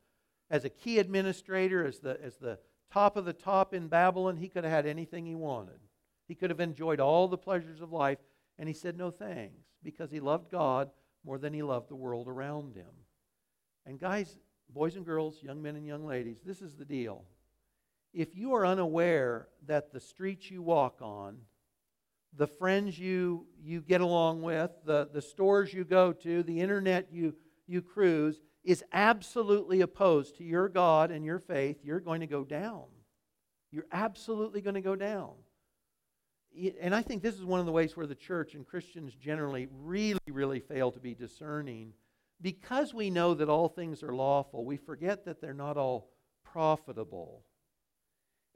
[0.50, 2.58] as a key administrator, as the, as the
[2.92, 5.80] top of the top in Babylon, he could have had anything he wanted.
[6.28, 8.18] He could have enjoyed all the pleasures of life,
[8.58, 10.90] and he said no thanks because he loved God
[11.24, 12.90] more than he loved the world around him.
[13.84, 14.36] And guys,
[14.68, 17.24] boys and girls, young men and young ladies, this is the deal.
[18.12, 21.38] If you are unaware that the streets you walk on,
[22.36, 27.08] the friends you, you get along with, the, the stores you go to, the internet
[27.12, 27.34] you,
[27.66, 32.42] you cruise, is absolutely opposed to your God and your faith, you're going to go
[32.42, 32.82] down.
[33.70, 35.30] You're absolutely going to go down.
[36.80, 39.68] And I think this is one of the ways where the church and Christians generally
[39.70, 41.92] really, really fail to be discerning.
[42.42, 46.10] Because we know that all things are lawful, we forget that they're not all
[46.44, 47.44] profitable.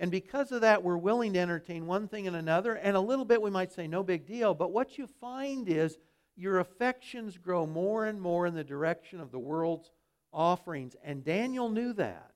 [0.01, 2.75] And because of that, we're willing to entertain one thing and another.
[2.75, 4.55] And a little bit we might say, no big deal.
[4.55, 5.99] But what you find is
[6.37, 9.93] your affections grow more and more in the direction of the world's
[10.33, 10.97] offerings.
[11.03, 12.33] And Daniel knew that.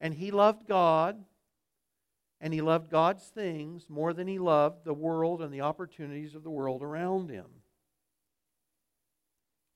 [0.00, 1.22] And he loved God,
[2.40, 6.42] and he loved God's things more than he loved the world and the opportunities of
[6.42, 7.46] the world around him.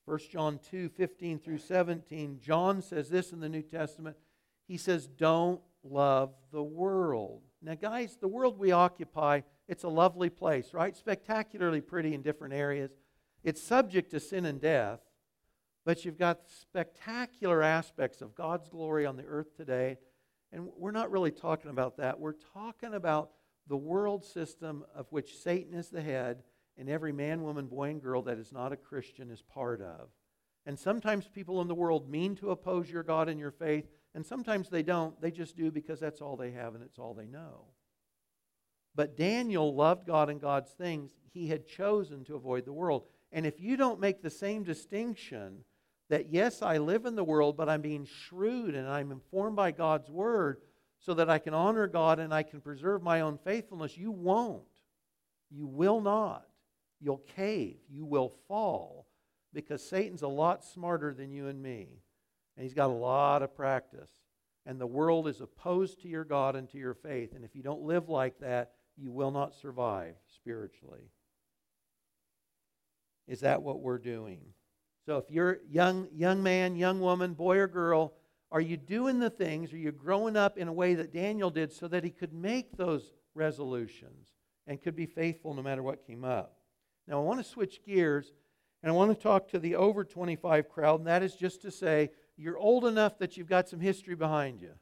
[0.06, 4.16] 1 John 2 15 through 17, John says this in the New Testament.
[4.66, 7.42] He says, Don't love the world.
[7.62, 10.94] Now, guys, the world we occupy, it's a lovely place, right?
[10.96, 12.90] Spectacularly pretty in different areas.
[13.42, 15.00] It's subject to sin and death.
[15.84, 19.98] But you've got spectacular aspects of God's glory on the earth today.
[20.52, 22.18] And we're not really talking about that.
[22.18, 23.30] We're talking about
[23.66, 26.42] the world system of which Satan is the head
[26.76, 30.08] and every man, woman, boy, and girl that is not a Christian is part of.
[30.66, 34.24] And sometimes people in the world mean to oppose your God and your faith, and
[34.24, 35.20] sometimes they don't.
[35.20, 37.66] They just do because that's all they have and it's all they know.
[38.94, 41.12] But Daniel loved God and God's things.
[41.32, 43.04] He had chosen to avoid the world.
[43.32, 45.64] And if you don't make the same distinction
[46.10, 49.70] that, yes, I live in the world, but I'm being shrewd and I'm informed by
[49.70, 50.58] God's word
[50.98, 54.62] so that I can honor God and I can preserve my own faithfulness, you won't.
[55.50, 56.46] You will not.
[57.00, 57.76] You'll cave.
[57.90, 59.06] You will fall
[59.52, 61.88] because Satan's a lot smarter than you and me.
[62.56, 64.10] And he's got a lot of practice.
[64.66, 67.34] And the world is opposed to your God and to your faith.
[67.34, 71.10] And if you don't live like that, you will not survive spiritually.
[73.26, 74.40] Is that what we're doing?
[75.06, 78.14] So if you're young young man, young woman, boy or girl,
[78.50, 79.72] are you doing the things?
[79.72, 82.76] Are you growing up in a way that Daniel did so that he could make
[82.76, 84.28] those resolutions
[84.66, 86.56] and could be faithful no matter what came up?
[87.06, 88.32] Now I want to switch gears
[88.82, 91.70] and I want to talk to the over 25 crowd, and that is just to
[91.70, 94.72] say you're old enough that you've got some history behind you.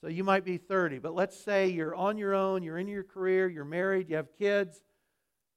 [0.00, 3.02] So you might be 30, but let's say you're on your own, you're in your
[3.02, 4.82] career, you're married, you have kids,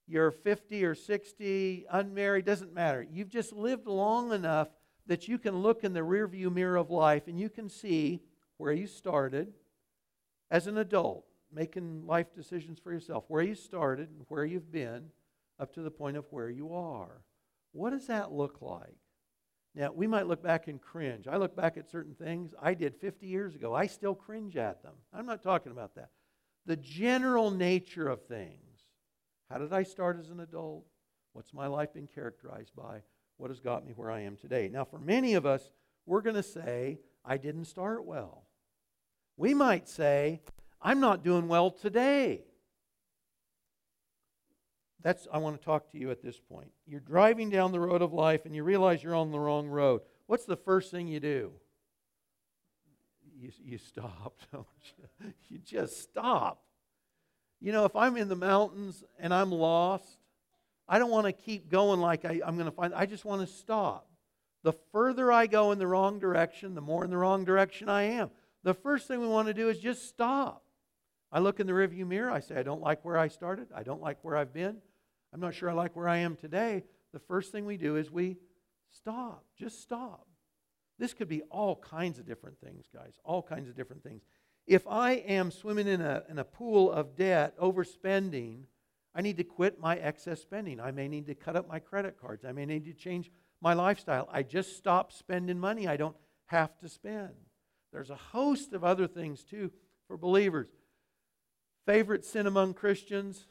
[0.10, 3.06] you're 50 or 60, unmarried, doesn't matter.
[3.10, 4.70] You've just lived long enough
[5.06, 8.22] that you can look in the rearview mirror of life and you can see
[8.58, 9.54] where you started
[10.50, 15.06] as an adult, making life decisions for yourself, where you started and where you've been
[15.60, 17.22] up to the point of where you are.
[17.72, 18.98] What does that look like?
[19.76, 21.28] Now, we might look back and cringe.
[21.28, 23.76] I look back at certain things I did 50 years ago.
[23.76, 24.94] I still cringe at them.
[25.14, 26.10] I'm not talking about that.
[26.66, 28.69] The general nature of things.
[29.50, 30.86] How did I start as an adult?
[31.34, 33.02] What's my life been characterized by?
[33.38, 34.70] What has got me where I am today?
[34.72, 35.70] Now, for many of us,
[36.06, 38.44] we're going to say, I didn't start well.
[39.38, 40.42] We might say,
[40.82, 42.44] I'm not doing well today.
[45.02, 46.72] That's I want to talk to you at this point.
[46.86, 50.02] You're driving down the road of life and you realize you're on the wrong road.
[50.28, 51.54] What's the first thing you do?
[53.38, 55.34] You, you stop, don't you?
[55.48, 56.64] You just stop.
[57.62, 60.18] You know, if I'm in the mountains and I'm lost,
[60.88, 62.94] I don't want to keep going like I, I'm going to find.
[62.94, 64.08] I just want to stop.
[64.64, 68.04] The further I go in the wrong direction, the more in the wrong direction I
[68.04, 68.30] am.
[68.64, 70.64] The first thing we want to do is just stop.
[71.32, 72.32] I look in the rearview mirror.
[72.32, 73.68] I say, I don't like where I started.
[73.74, 74.78] I don't like where I've been.
[75.34, 78.12] I'm not sure I like where I am today, the first thing we do is
[78.12, 78.38] we
[78.92, 79.46] stop.
[79.58, 80.28] Just stop.
[80.98, 84.24] This could be all kinds of different things, guys, all kinds of different things.
[84.68, 88.64] If I am swimming in a, in a pool of debt, overspending,
[89.16, 90.80] I need to quit my excess spending.
[90.80, 92.46] I may need to cut up my credit cards.
[92.46, 94.30] I may need to change my lifestyle.
[94.32, 97.34] I just stop spending money I don't have to spend.
[97.92, 99.72] There's a host of other things too
[100.08, 100.70] for believers.
[101.86, 103.48] Favorite sin among Christians?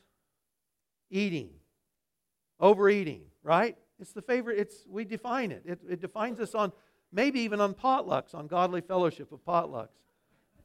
[1.10, 1.50] Eating.
[2.60, 3.76] Overeating, right?
[3.98, 5.62] It's the favorite, it's, we define it.
[5.64, 5.80] it.
[5.88, 6.72] It defines us on,
[7.12, 9.88] maybe even on potlucks, on godly fellowship of potlucks.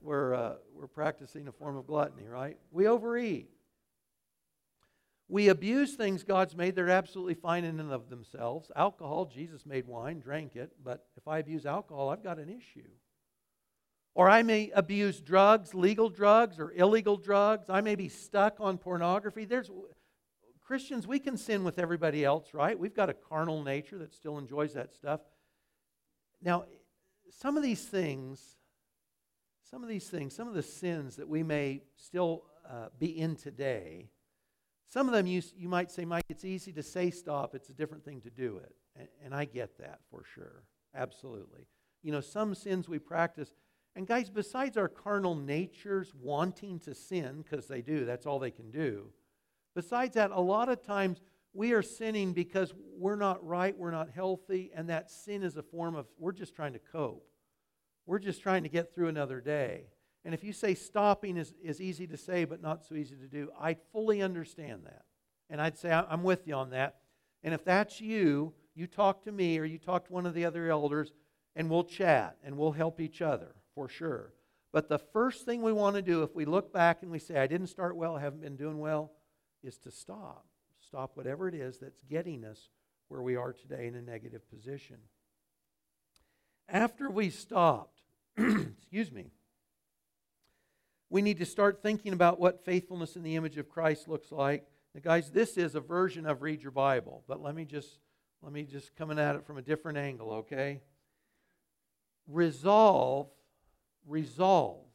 [0.03, 2.57] We're, uh, we're practicing a form of gluttony, right?
[2.71, 3.49] We overeat.
[5.29, 6.75] We abuse things God's made.
[6.75, 8.69] They're absolutely fine in and of themselves.
[8.75, 12.89] Alcohol, Jesus made wine, drank it, but if I abuse alcohol, I've got an issue.
[14.13, 17.69] Or I may abuse drugs, legal drugs or illegal drugs.
[17.69, 19.45] I may be stuck on pornography.
[19.45, 19.71] There's
[20.61, 22.77] Christians, we can sin with everybody else, right?
[22.77, 25.21] We've got a carnal nature that still enjoys that stuff.
[26.41, 26.65] Now,
[27.39, 28.57] some of these things,
[29.73, 33.35] some of these things, some of the sins that we may still uh, be in
[33.35, 34.07] today,
[34.87, 37.73] some of them you, you might say, Mike, it's easy to say stop, it's a
[37.73, 38.75] different thing to do it.
[38.95, 40.65] And, and I get that for sure.
[40.93, 41.65] Absolutely.
[42.03, 43.51] You know, some sins we practice,
[43.95, 48.51] and guys, besides our carnal natures wanting to sin, because they do, that's all they
[48.51, 49.07] can do
[49.73, 51.19] Besides that, a lot of times
[51.51, 55.63] we are sinning because we're not right, we're not healthy, and that sin is a
[55.63, 57.27] form of, we're just trying to cope.
[58.05, 59.85] We're just trying to get through another day.
[60.25, 63.27] And if you say stopping is, is easy to say but not so easy to
[63.27, 65.03] do, I fully understand that.
[65.49, 66.97] And I'd say I'm with you on that.
[67.43, 70.45] And if that's you, you talk to me or you talk to one of the
[70.45, 71.11] other elders,
[71.55, 74.33] and we'll chat and we'll help each other for sure.
[74.71, 77.37] But the first thing we want to do if we look back and we say,
[77.37, 79.11] I didn't start well, I haven't been doing well,
[79.61, 80.45] is to stop.
[80.79, 82.69] Stop whatever it is that's getting us
[83.07, 84.97] where we are today in a negative position.
[86.69, 87.99] After we stopped,
[88.37, 89.31] excuse me,
[91.09, 94.65] we need to start thinking about what faithfulness in the image of Christ looks like.
[94.95, 97.99] Now, guys, this is a version of Read Your Bible, but let me just
[98.41, 100.81] Let me just coming at it from a different angle, okay?
[102.27, 103.29] Resolve,
[104.05, 104.85] resolve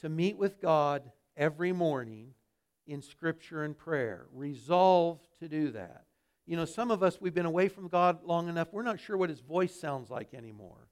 [0.00, 2.34] to meet with God every morning
[2.86, 4.26] in Scripture and prayer.
[4.32, 6.04] Resolve to do that.
[6.48, 9.18] You know, some of us, we've been away from God long enough, we're not sure
[9.18, 10.88] what His voice sounds like anymore.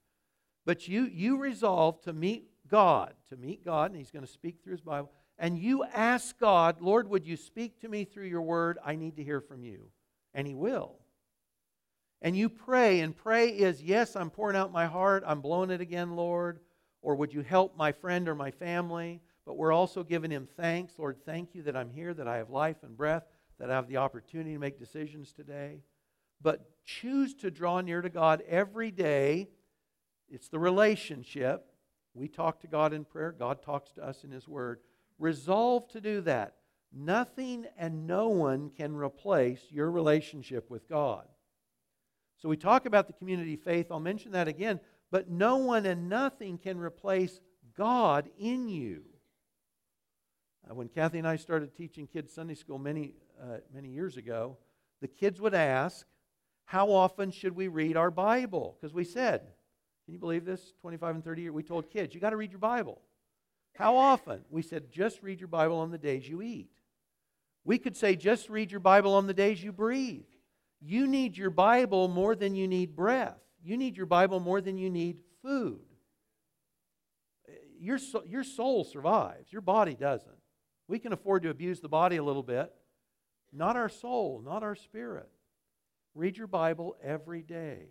[0.66, 4.58] But you, you resolve to meet God, to meet God, and He's going to speak
[4.62, 5.10] through His Bible.
[5.38, 8.76] And you ask God, Lord, would you speak to me through your word?
[8.84, 9.88] I need to hear from you.
[10.34, 10.96] And He will.
[12.20, 15.80] And you pray, and pray is, yes, I'm pouring out my heart, I'm blowing it
[15.80, 16.60] again, Lord.
[17.00, 19.22] Or would you help my friend or my family?
[19.46, 20.98] But we're also giving Him thanks.
[20.98, 23.24] Lord, thank you that I'm here, that I have life and breath,
[23.58, 25.80] that I have the opportunity to make decisions today.
[26.42, 29.48] But choose to draw near to God every day.
[30.28, 31.66] It's the relationship.
[32.14, 34.80] We talk to God in prayer, God talks to us in His Word.
[35.18, 36.54] Resolve to do that.
[36.92, 41.26] Nothing and no one can replace your relationship with God.
[42.38, 43.86] So we talk about the community faith.
[43.90, 44.80] I'll mention that again.
[45.10, 47.40] But no one and nothing can replace
[47.76, 49.02] God in you.
[50.68, 54.56] Uh, when Kathy and I started teaching kids Sunday school many, uh, many years ago,
[55.00, 56.06] the kids would ask,
[56.64, 58.76] How often should we read our Bible?
[58.80, 59.40] Because we said,
[60.04, 60.72] Can you believe this?
[60.80, 63.00] 25 and 30 years, we told kids, You got to read your Bible.
[63.74, 64.40] How often?
[64.50, 66.70] We said, Just read your Bible on the days you eat.
[67.64, 70.24] We could say, Just read your Bible on the days you breathe.
[70.80, 73.38] You need your Bible more than you need breath.
[73.62, 75.80] You need your Bible more than you need food.
[77.78, 80.30] Your, your soul survives, your body doesn't.
[80.88, 82.72] We can afford to abuse the body a little bit,
[83.52, 85.28] not our soul, not our spirit.
[86.14, 87.90] Read your Bible every day.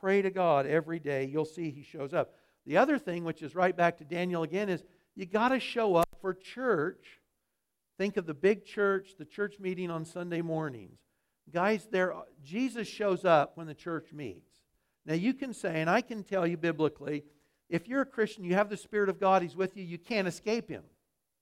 [0.00, 1.24] Pray to God every day.
[1.24, 2.34] You'll see He shows up.
[2.66, 4.84] The other thing, which is right back to Daniel again, is
[5.14, 7.20] you got to show up for church.
[7.98, 10.98] Think of the big church, the church meeting on Sunday mornings.
[11.52, 14.50] Guys, there Jesus shows up when the church meets.
[15.06, 17.24] Now you can say, and I can tell you biblically,
[17.68, 20.28] if you're a Christian, you have the Spirit of God, He's with you, you can't
[20.28, 20.82] escape Him.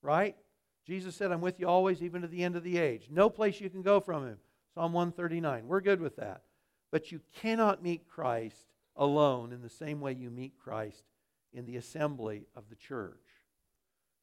[0.03, 0.37] Right?
[0.85, 3.09] Jesus said, I'm with you always, even to the end of the age.
[3.11, 4.39] No place you can go from Him.
[4.75, 5.67] Psalm 139.
[5.67, 6.43] We're good with that.
[6.91, 8.67] But you cannot meet Christ
[8.97, 11.03] alone in the same way you meet Christ
[11.53, 13.17] in the assembly of the church.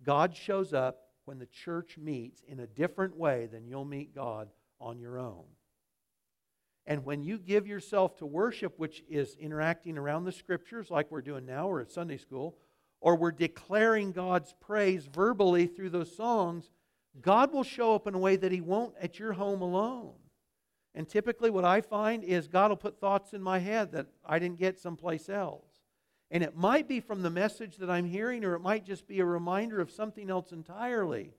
[0.04, 4.50] God shows up when the church meets in a different way than you'll meet God
[4.80, 5.44] on your own.
[6.86, 11.22] And when you give yourself to worship, which is interacting around the scriptures like we're
[11.22, 12.58] doing now or at Sunday school,
[13.02, 16.70] or we're declaring God's praise verbally through those songs,
[17.20, 20.14] God will show up in a way that He won't at your home alone.
[20.94, 24.40] And typically, what I find is God will put thoughts in my head that I
[24.40, 25.66] didn't get someplace else.
[26.30, 29.20] And it might be from the message that I'm hearing, or it might just be
[29.20, 31.34] a reminder of something else entirely.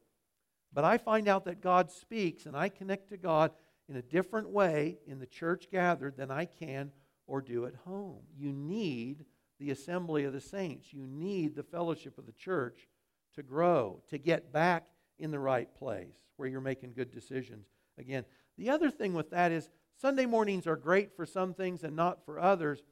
[0.72, 3.52] But I find out that God speaks, and I connect to God
[3.88, 6.92] in a different way in the church gathered than I can
[7.26, 8.22] or do at home.
[8.36, 9.24] You need
[9.62, 12.88] the assembly of the saints, you need the fellowship of the church
[13.36, 14.88] to grow, to get back
[15.20, 17.66] in the right place where you're making good decisions.
[17.96, 18.24] Again,
[18.58, 22.24] the other thing with that is Sunday mornings are great for some things and not
[22.24, 22.82] for others.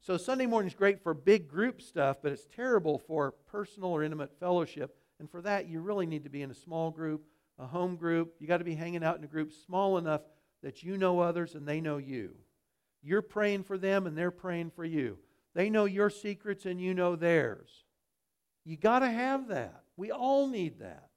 [0.00, 4.36] So Sunday morning's great for big group stuff, but it's terrible for personal or intimate
[4.40, 4.96] fellowship.
[5.20, 7.24] And for that, you really need to be in a small group,
[7.56, 8.34] a home group.
[8.40, 10.22] You got to be hanging out in a group small enough
[10.64, 12.34] that you know others and they know you.
[13.00, 15.18] You're praying for them and they're praying for you.
[15.56, 17.70] They know your secrets and you know theirs.
[18.66, 19.84] You got to have that.
[19.96, 21.08] We all need that.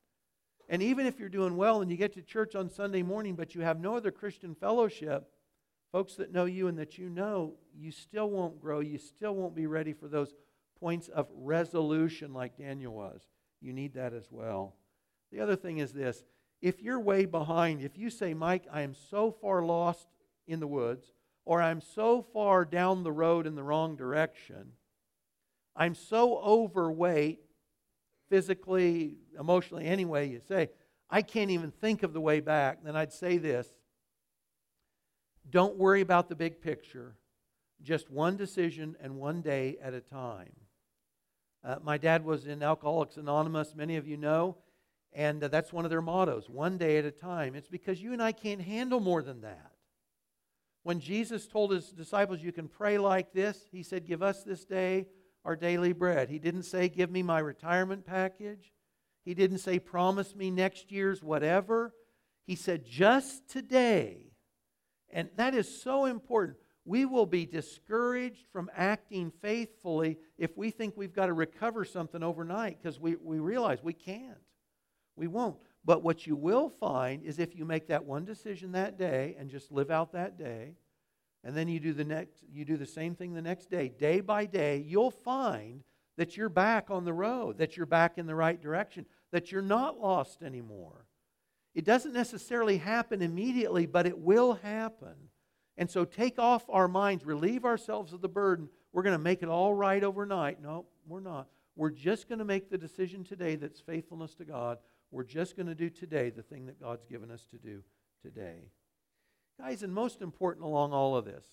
[0.70, 3.54] And even if you're doing well and you get to church on Sunday morning, but
[3.54, 5.30] you have no other Christian fellowship,
[5.92, 8.80] folks that know you and that you know, you still won't grow.
[8.80, 10.34] You still won't be ready for those
[10.80, 13.22] points of resolution like Daniel was.
[13.60, 14.78] You need that as well.
[15.34, 16.24] The other thing is this
[16.62, 20.08] if you're way behind, if you say, Mike, I am so far lost
[20.48, 21.12] in the woods,
[21.46, 24.74] or I'm so far down the road in the wrong direction,
[25.76, 27.40] I'm so overweight,
[28.30, 30.70] physically, emotionally, any way you say,
[31.10, 33.72] I can't even think of the way back, then I'd say this
[35.50, 37.16] don't worry about the big picture,
[37.82, 40.52] just one decision and one day at a time.
[41.64, 44.58] Uh, my dad was in Alcoholics Anonymous, many of you know,
[45.12, 47.56] and uh, that's one of their mottos one day at a time.
[47.56, 49.69] It's because you and I can't handle more than that.
[50.90, 54.66] When Jesus told his disciples, You can pray like this, he said, Give us this
[54.66, 55.06] day
[55.46, 56.30] our daily bread.
[56.30, 58.74] He didn't say, Give me my retirement package.
[59.24, 61.94] He didn't say, Promise me next year's whatever.
[62.48, 64.32] He said, Just today
[65.12, 66.58] and that is so important.
[66.86, 72.24] We will be discouraged from acting faithfully if we think we've got to recover something
[72.24, 74.40] overnight because we, we realize we can't.
[75.16, 75.69] We won't.
[75.90, 79.50] But what you will find is if you make that one decision that day and
[79.50, 80.76] just live out that day,
[81.44, 84.20] and then you do the next you do the same thing the next day day
[84.20, 85.84] by day you'll find
[86.16, 89.64] that you're back on the road that you're back in the right direction that you're
[89.64, 91.08] not lost anymore.
[91.74, 95.16] It doesn't necessarily happen immediately but it will happen.
[95.76, 98.70] And so take off our minds relieve ourselves of the burden.
[98.94, 100.62] We're going to make it all right overnight.
[100.62, 101.48] No we're not.
[101.76, 104.78] We're just going to make the decision today that's faithfulness to god
[105.12, 107.82] we're just going to do today the thing that god's given us to do
[108.22, 108.70] today
[109.60, 111.46] Guys, and most important along all of this,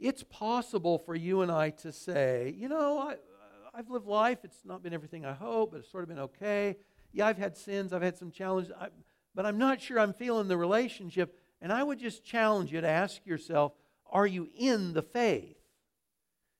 [0.00, 3.16] it's possible for you and I to say, you know, I,
[3.74, 4.38] I've lived life.
[4.42, 6.76] It's not been everything I hope, but it's sort of been okay.
[7.12, 8.88] Yeah, I've had sins, I've had some challenges, I,
[9.34, 11.38] but I'm not sure I'm feeling the relationship.
[11.60, 13.72] And I would just challenge you to ask yourself,
[14.10, 15.58] are you in the faith?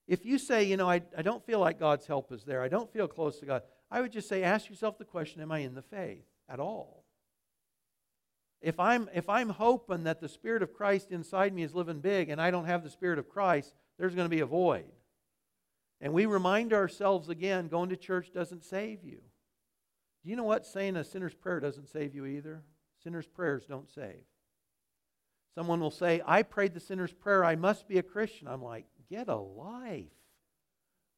[0.07, 2.67] If you say, you know, I, I don't feel like God's help is there, I
[2.67, 5.59] don't feel close to God, I would just say, ask yourself the question, am I
[5.59, 7.05] in the faith at all?
[8.61, 12.29] If I'm, if I'm hoping that the Spirit of Christ inside me is living big
[12.29, 14.91] and I don't have the Spirit of Christ, there's going to be a void.
[16.01, 19.19] And we remind ourselves again going to church doesn't save you.
[20.23, 20.65] Do you know what?
[20.65, 22.63] Saying a sinner's prayer doesn't save you either.
[23.03, 24.25] Sinner's prayers don't save.
[25.55, 27.45] Someone will say, I prayed the sinner's prayer.
[27.45, 28.47] I must be a Christian.
[28.47, 30.05] I'm like, get a life.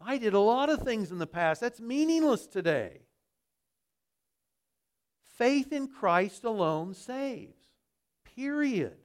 [0.02, 1.62] I did a lot of things in the past.
[1.62, 3.02] That's meaningless today.
[5.38, 7.66] Faith in Christ alone saves.
[8.36, 8.97] Period.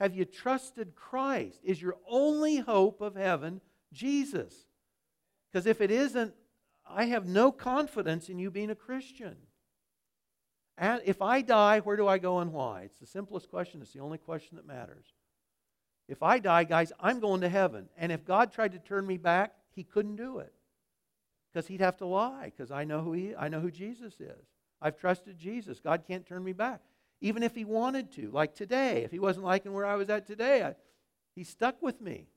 [0.00, 1.60] Have you trusted Christ?
[1.62, 3.60] Is your only hope of heaven
[3.92, 4.54] Jesus?
[5.50, 6.34] Because if it isn't,
[6.88, 9.36] I have no confidence in you being a Christian.
[10.76, 12.82] And if I die, where do I go and why?
[12.82, 13.80] It's the simplest question.
[13.80, 15.06] It's the only question that matters.
[16.08, 17.88] If I die, guys, I'm going to heaven.
[17.96, 20.52] And if God tried to turn me back, he couldn't do it.
[21.52, 24.46] Because he'd have to lie, because I know who he I know who Jesus is.
[24.82, 25.80] I've trusted Jesus.
[25.80, 26.80] God can't turn me back.
[27.20, 30.26] Even if He wanted to, like today, if He wasn't liking where I was at
[30.26, 30.74] today, I,
[31.34, 32.28] He stuck with me.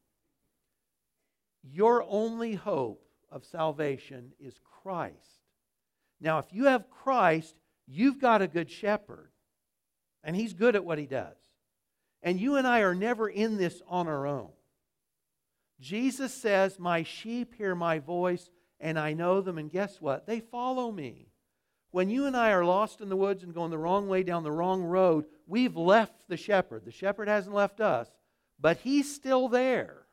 [1.62, 5.42] Your only hope of salvation is Christ.
[6.22, 9.30] Now, if you have Christ, you've got a good shepherd,
[10.24, 11.36] and He's good at what He does.
[12.24, 14.52] And you and I are never in this on our own.
[15.80, 18.50] Jesus says, My sheep hear my voice,
[18.80, 20.26] and I know them, and guess what?
[20.26, 21.28] They follow me.
[21.92, 24.44] When you and I are lost in the woods and going the wrong way down
[24.44, 26.86] the wrong road, we've left the shepherd.
[26.86, 28.10] The shepherd hasn't left us,
[28.60, 30.06] but he's still there.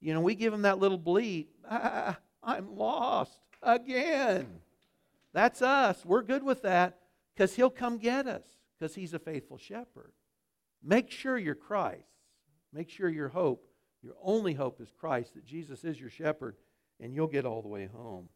[0.00, 4.46] You know, we give him that little bleat, ah, I'm lost again.
[5.32, 6.04] That's us.
[6.04, 6.98] We're good with that
[7.34, 8.44] because he'll come get us
[8.78, 10.12] because he's a faithful shepherd.
[10.82, 12.04] Make sure you're Christ.
[12.72, 13.66] Make sure your hope,
[14.04, 16.56] your only hope is Christ, that Jesus is your shepherd,
[17.00, 18.28] and you'll get all the way home.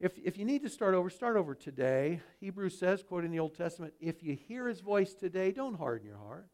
[0.00, 2.20] If, if you need to start over, start over today.
[2.40, 6.18] Hebrews says, quoting the Old Testament, if you hear his voice today, don't harden your
[6.18, 6.48] heart.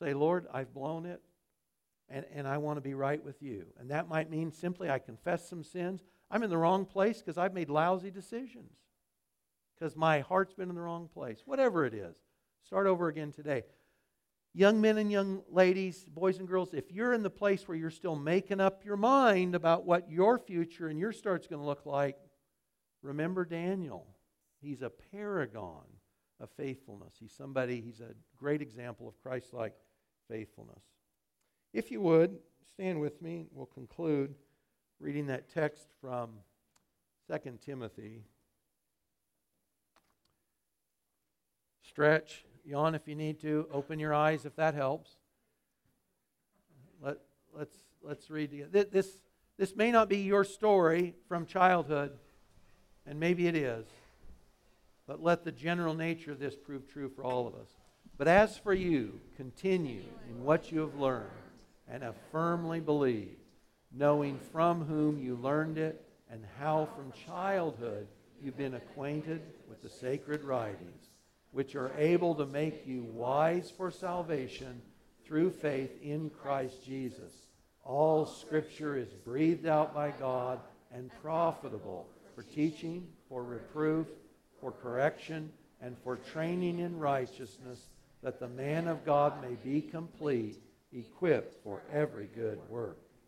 [0.00, 1.20] Say, Lord, I've blown it,
[2.08, 3.66] and, and I want to be right with you.
[3.78, 6.02] And that might mean simply I confess some sins.
[6.30, 8.72] I'm in the wrong place because I've made lousy decisions,
[9.74, 11.42] because my heart's been in the wrong place.
[11.46, 12.16] Whatever it is,
[12.64, 13.62] start over again today.
[14.54, 17.90] Young men and young ladies, boys and girls, if you're in the place where you're
[17.90, 21.86] still making up your mind about what your future and your start's going to look
[21.86, 22.16] like,
[23.02, 24.06] Remember Daniel.
[24.60, 25.84] He's a paragon
[26.40, 27.14] of faithfulness.
[27.18, 29.74] He's somebody, he's a great example of Christ like
[30.28, 30.82] faithfulness.
[31.72, 32.38] If you would,
[32.72, 33.46] stand with me.
[33.52, 34.34] We'll conclude
[35.00, 36.30] reading that text from
[37.30, 38.24] 2 Timothy.
[41.82, 45.10] Stretch, yawn if you need to, open your eyes if that helps.
[47.02, 47.16] Let,
[47.56, 48.84] let's, let's read together.
[48.84, 49.08] This,
[49.56, 52.12] this may not be your story from childhood
[53.06, 53.86] and maybe it is,
[55.06, 57.70] but let the general nature of this prove true for all of us.
[58.18, 61.30] But as for you, continue in what you have learned
[61.88, 63.36] and have firmly believed,
[63.96, 68.06] knowing from whom you learned it and how from childhood
[68.42, 70.97] you've been acquainted with the sacred writings,
[71.52, 74.80] which are able to make you wise for salvation
[75.24, 77.32] through faith in Christ Jesus.
[77.84, 80.60] All scripture is breathed out by God
[80.92, 84.06] and profitable for teaching, for reproof,
[84.60, 87.88] for correction, and for training in righteousness,
[88.22, 90.58] that the man of God may be complete,
[90.92, 92.98] equipped for every good work.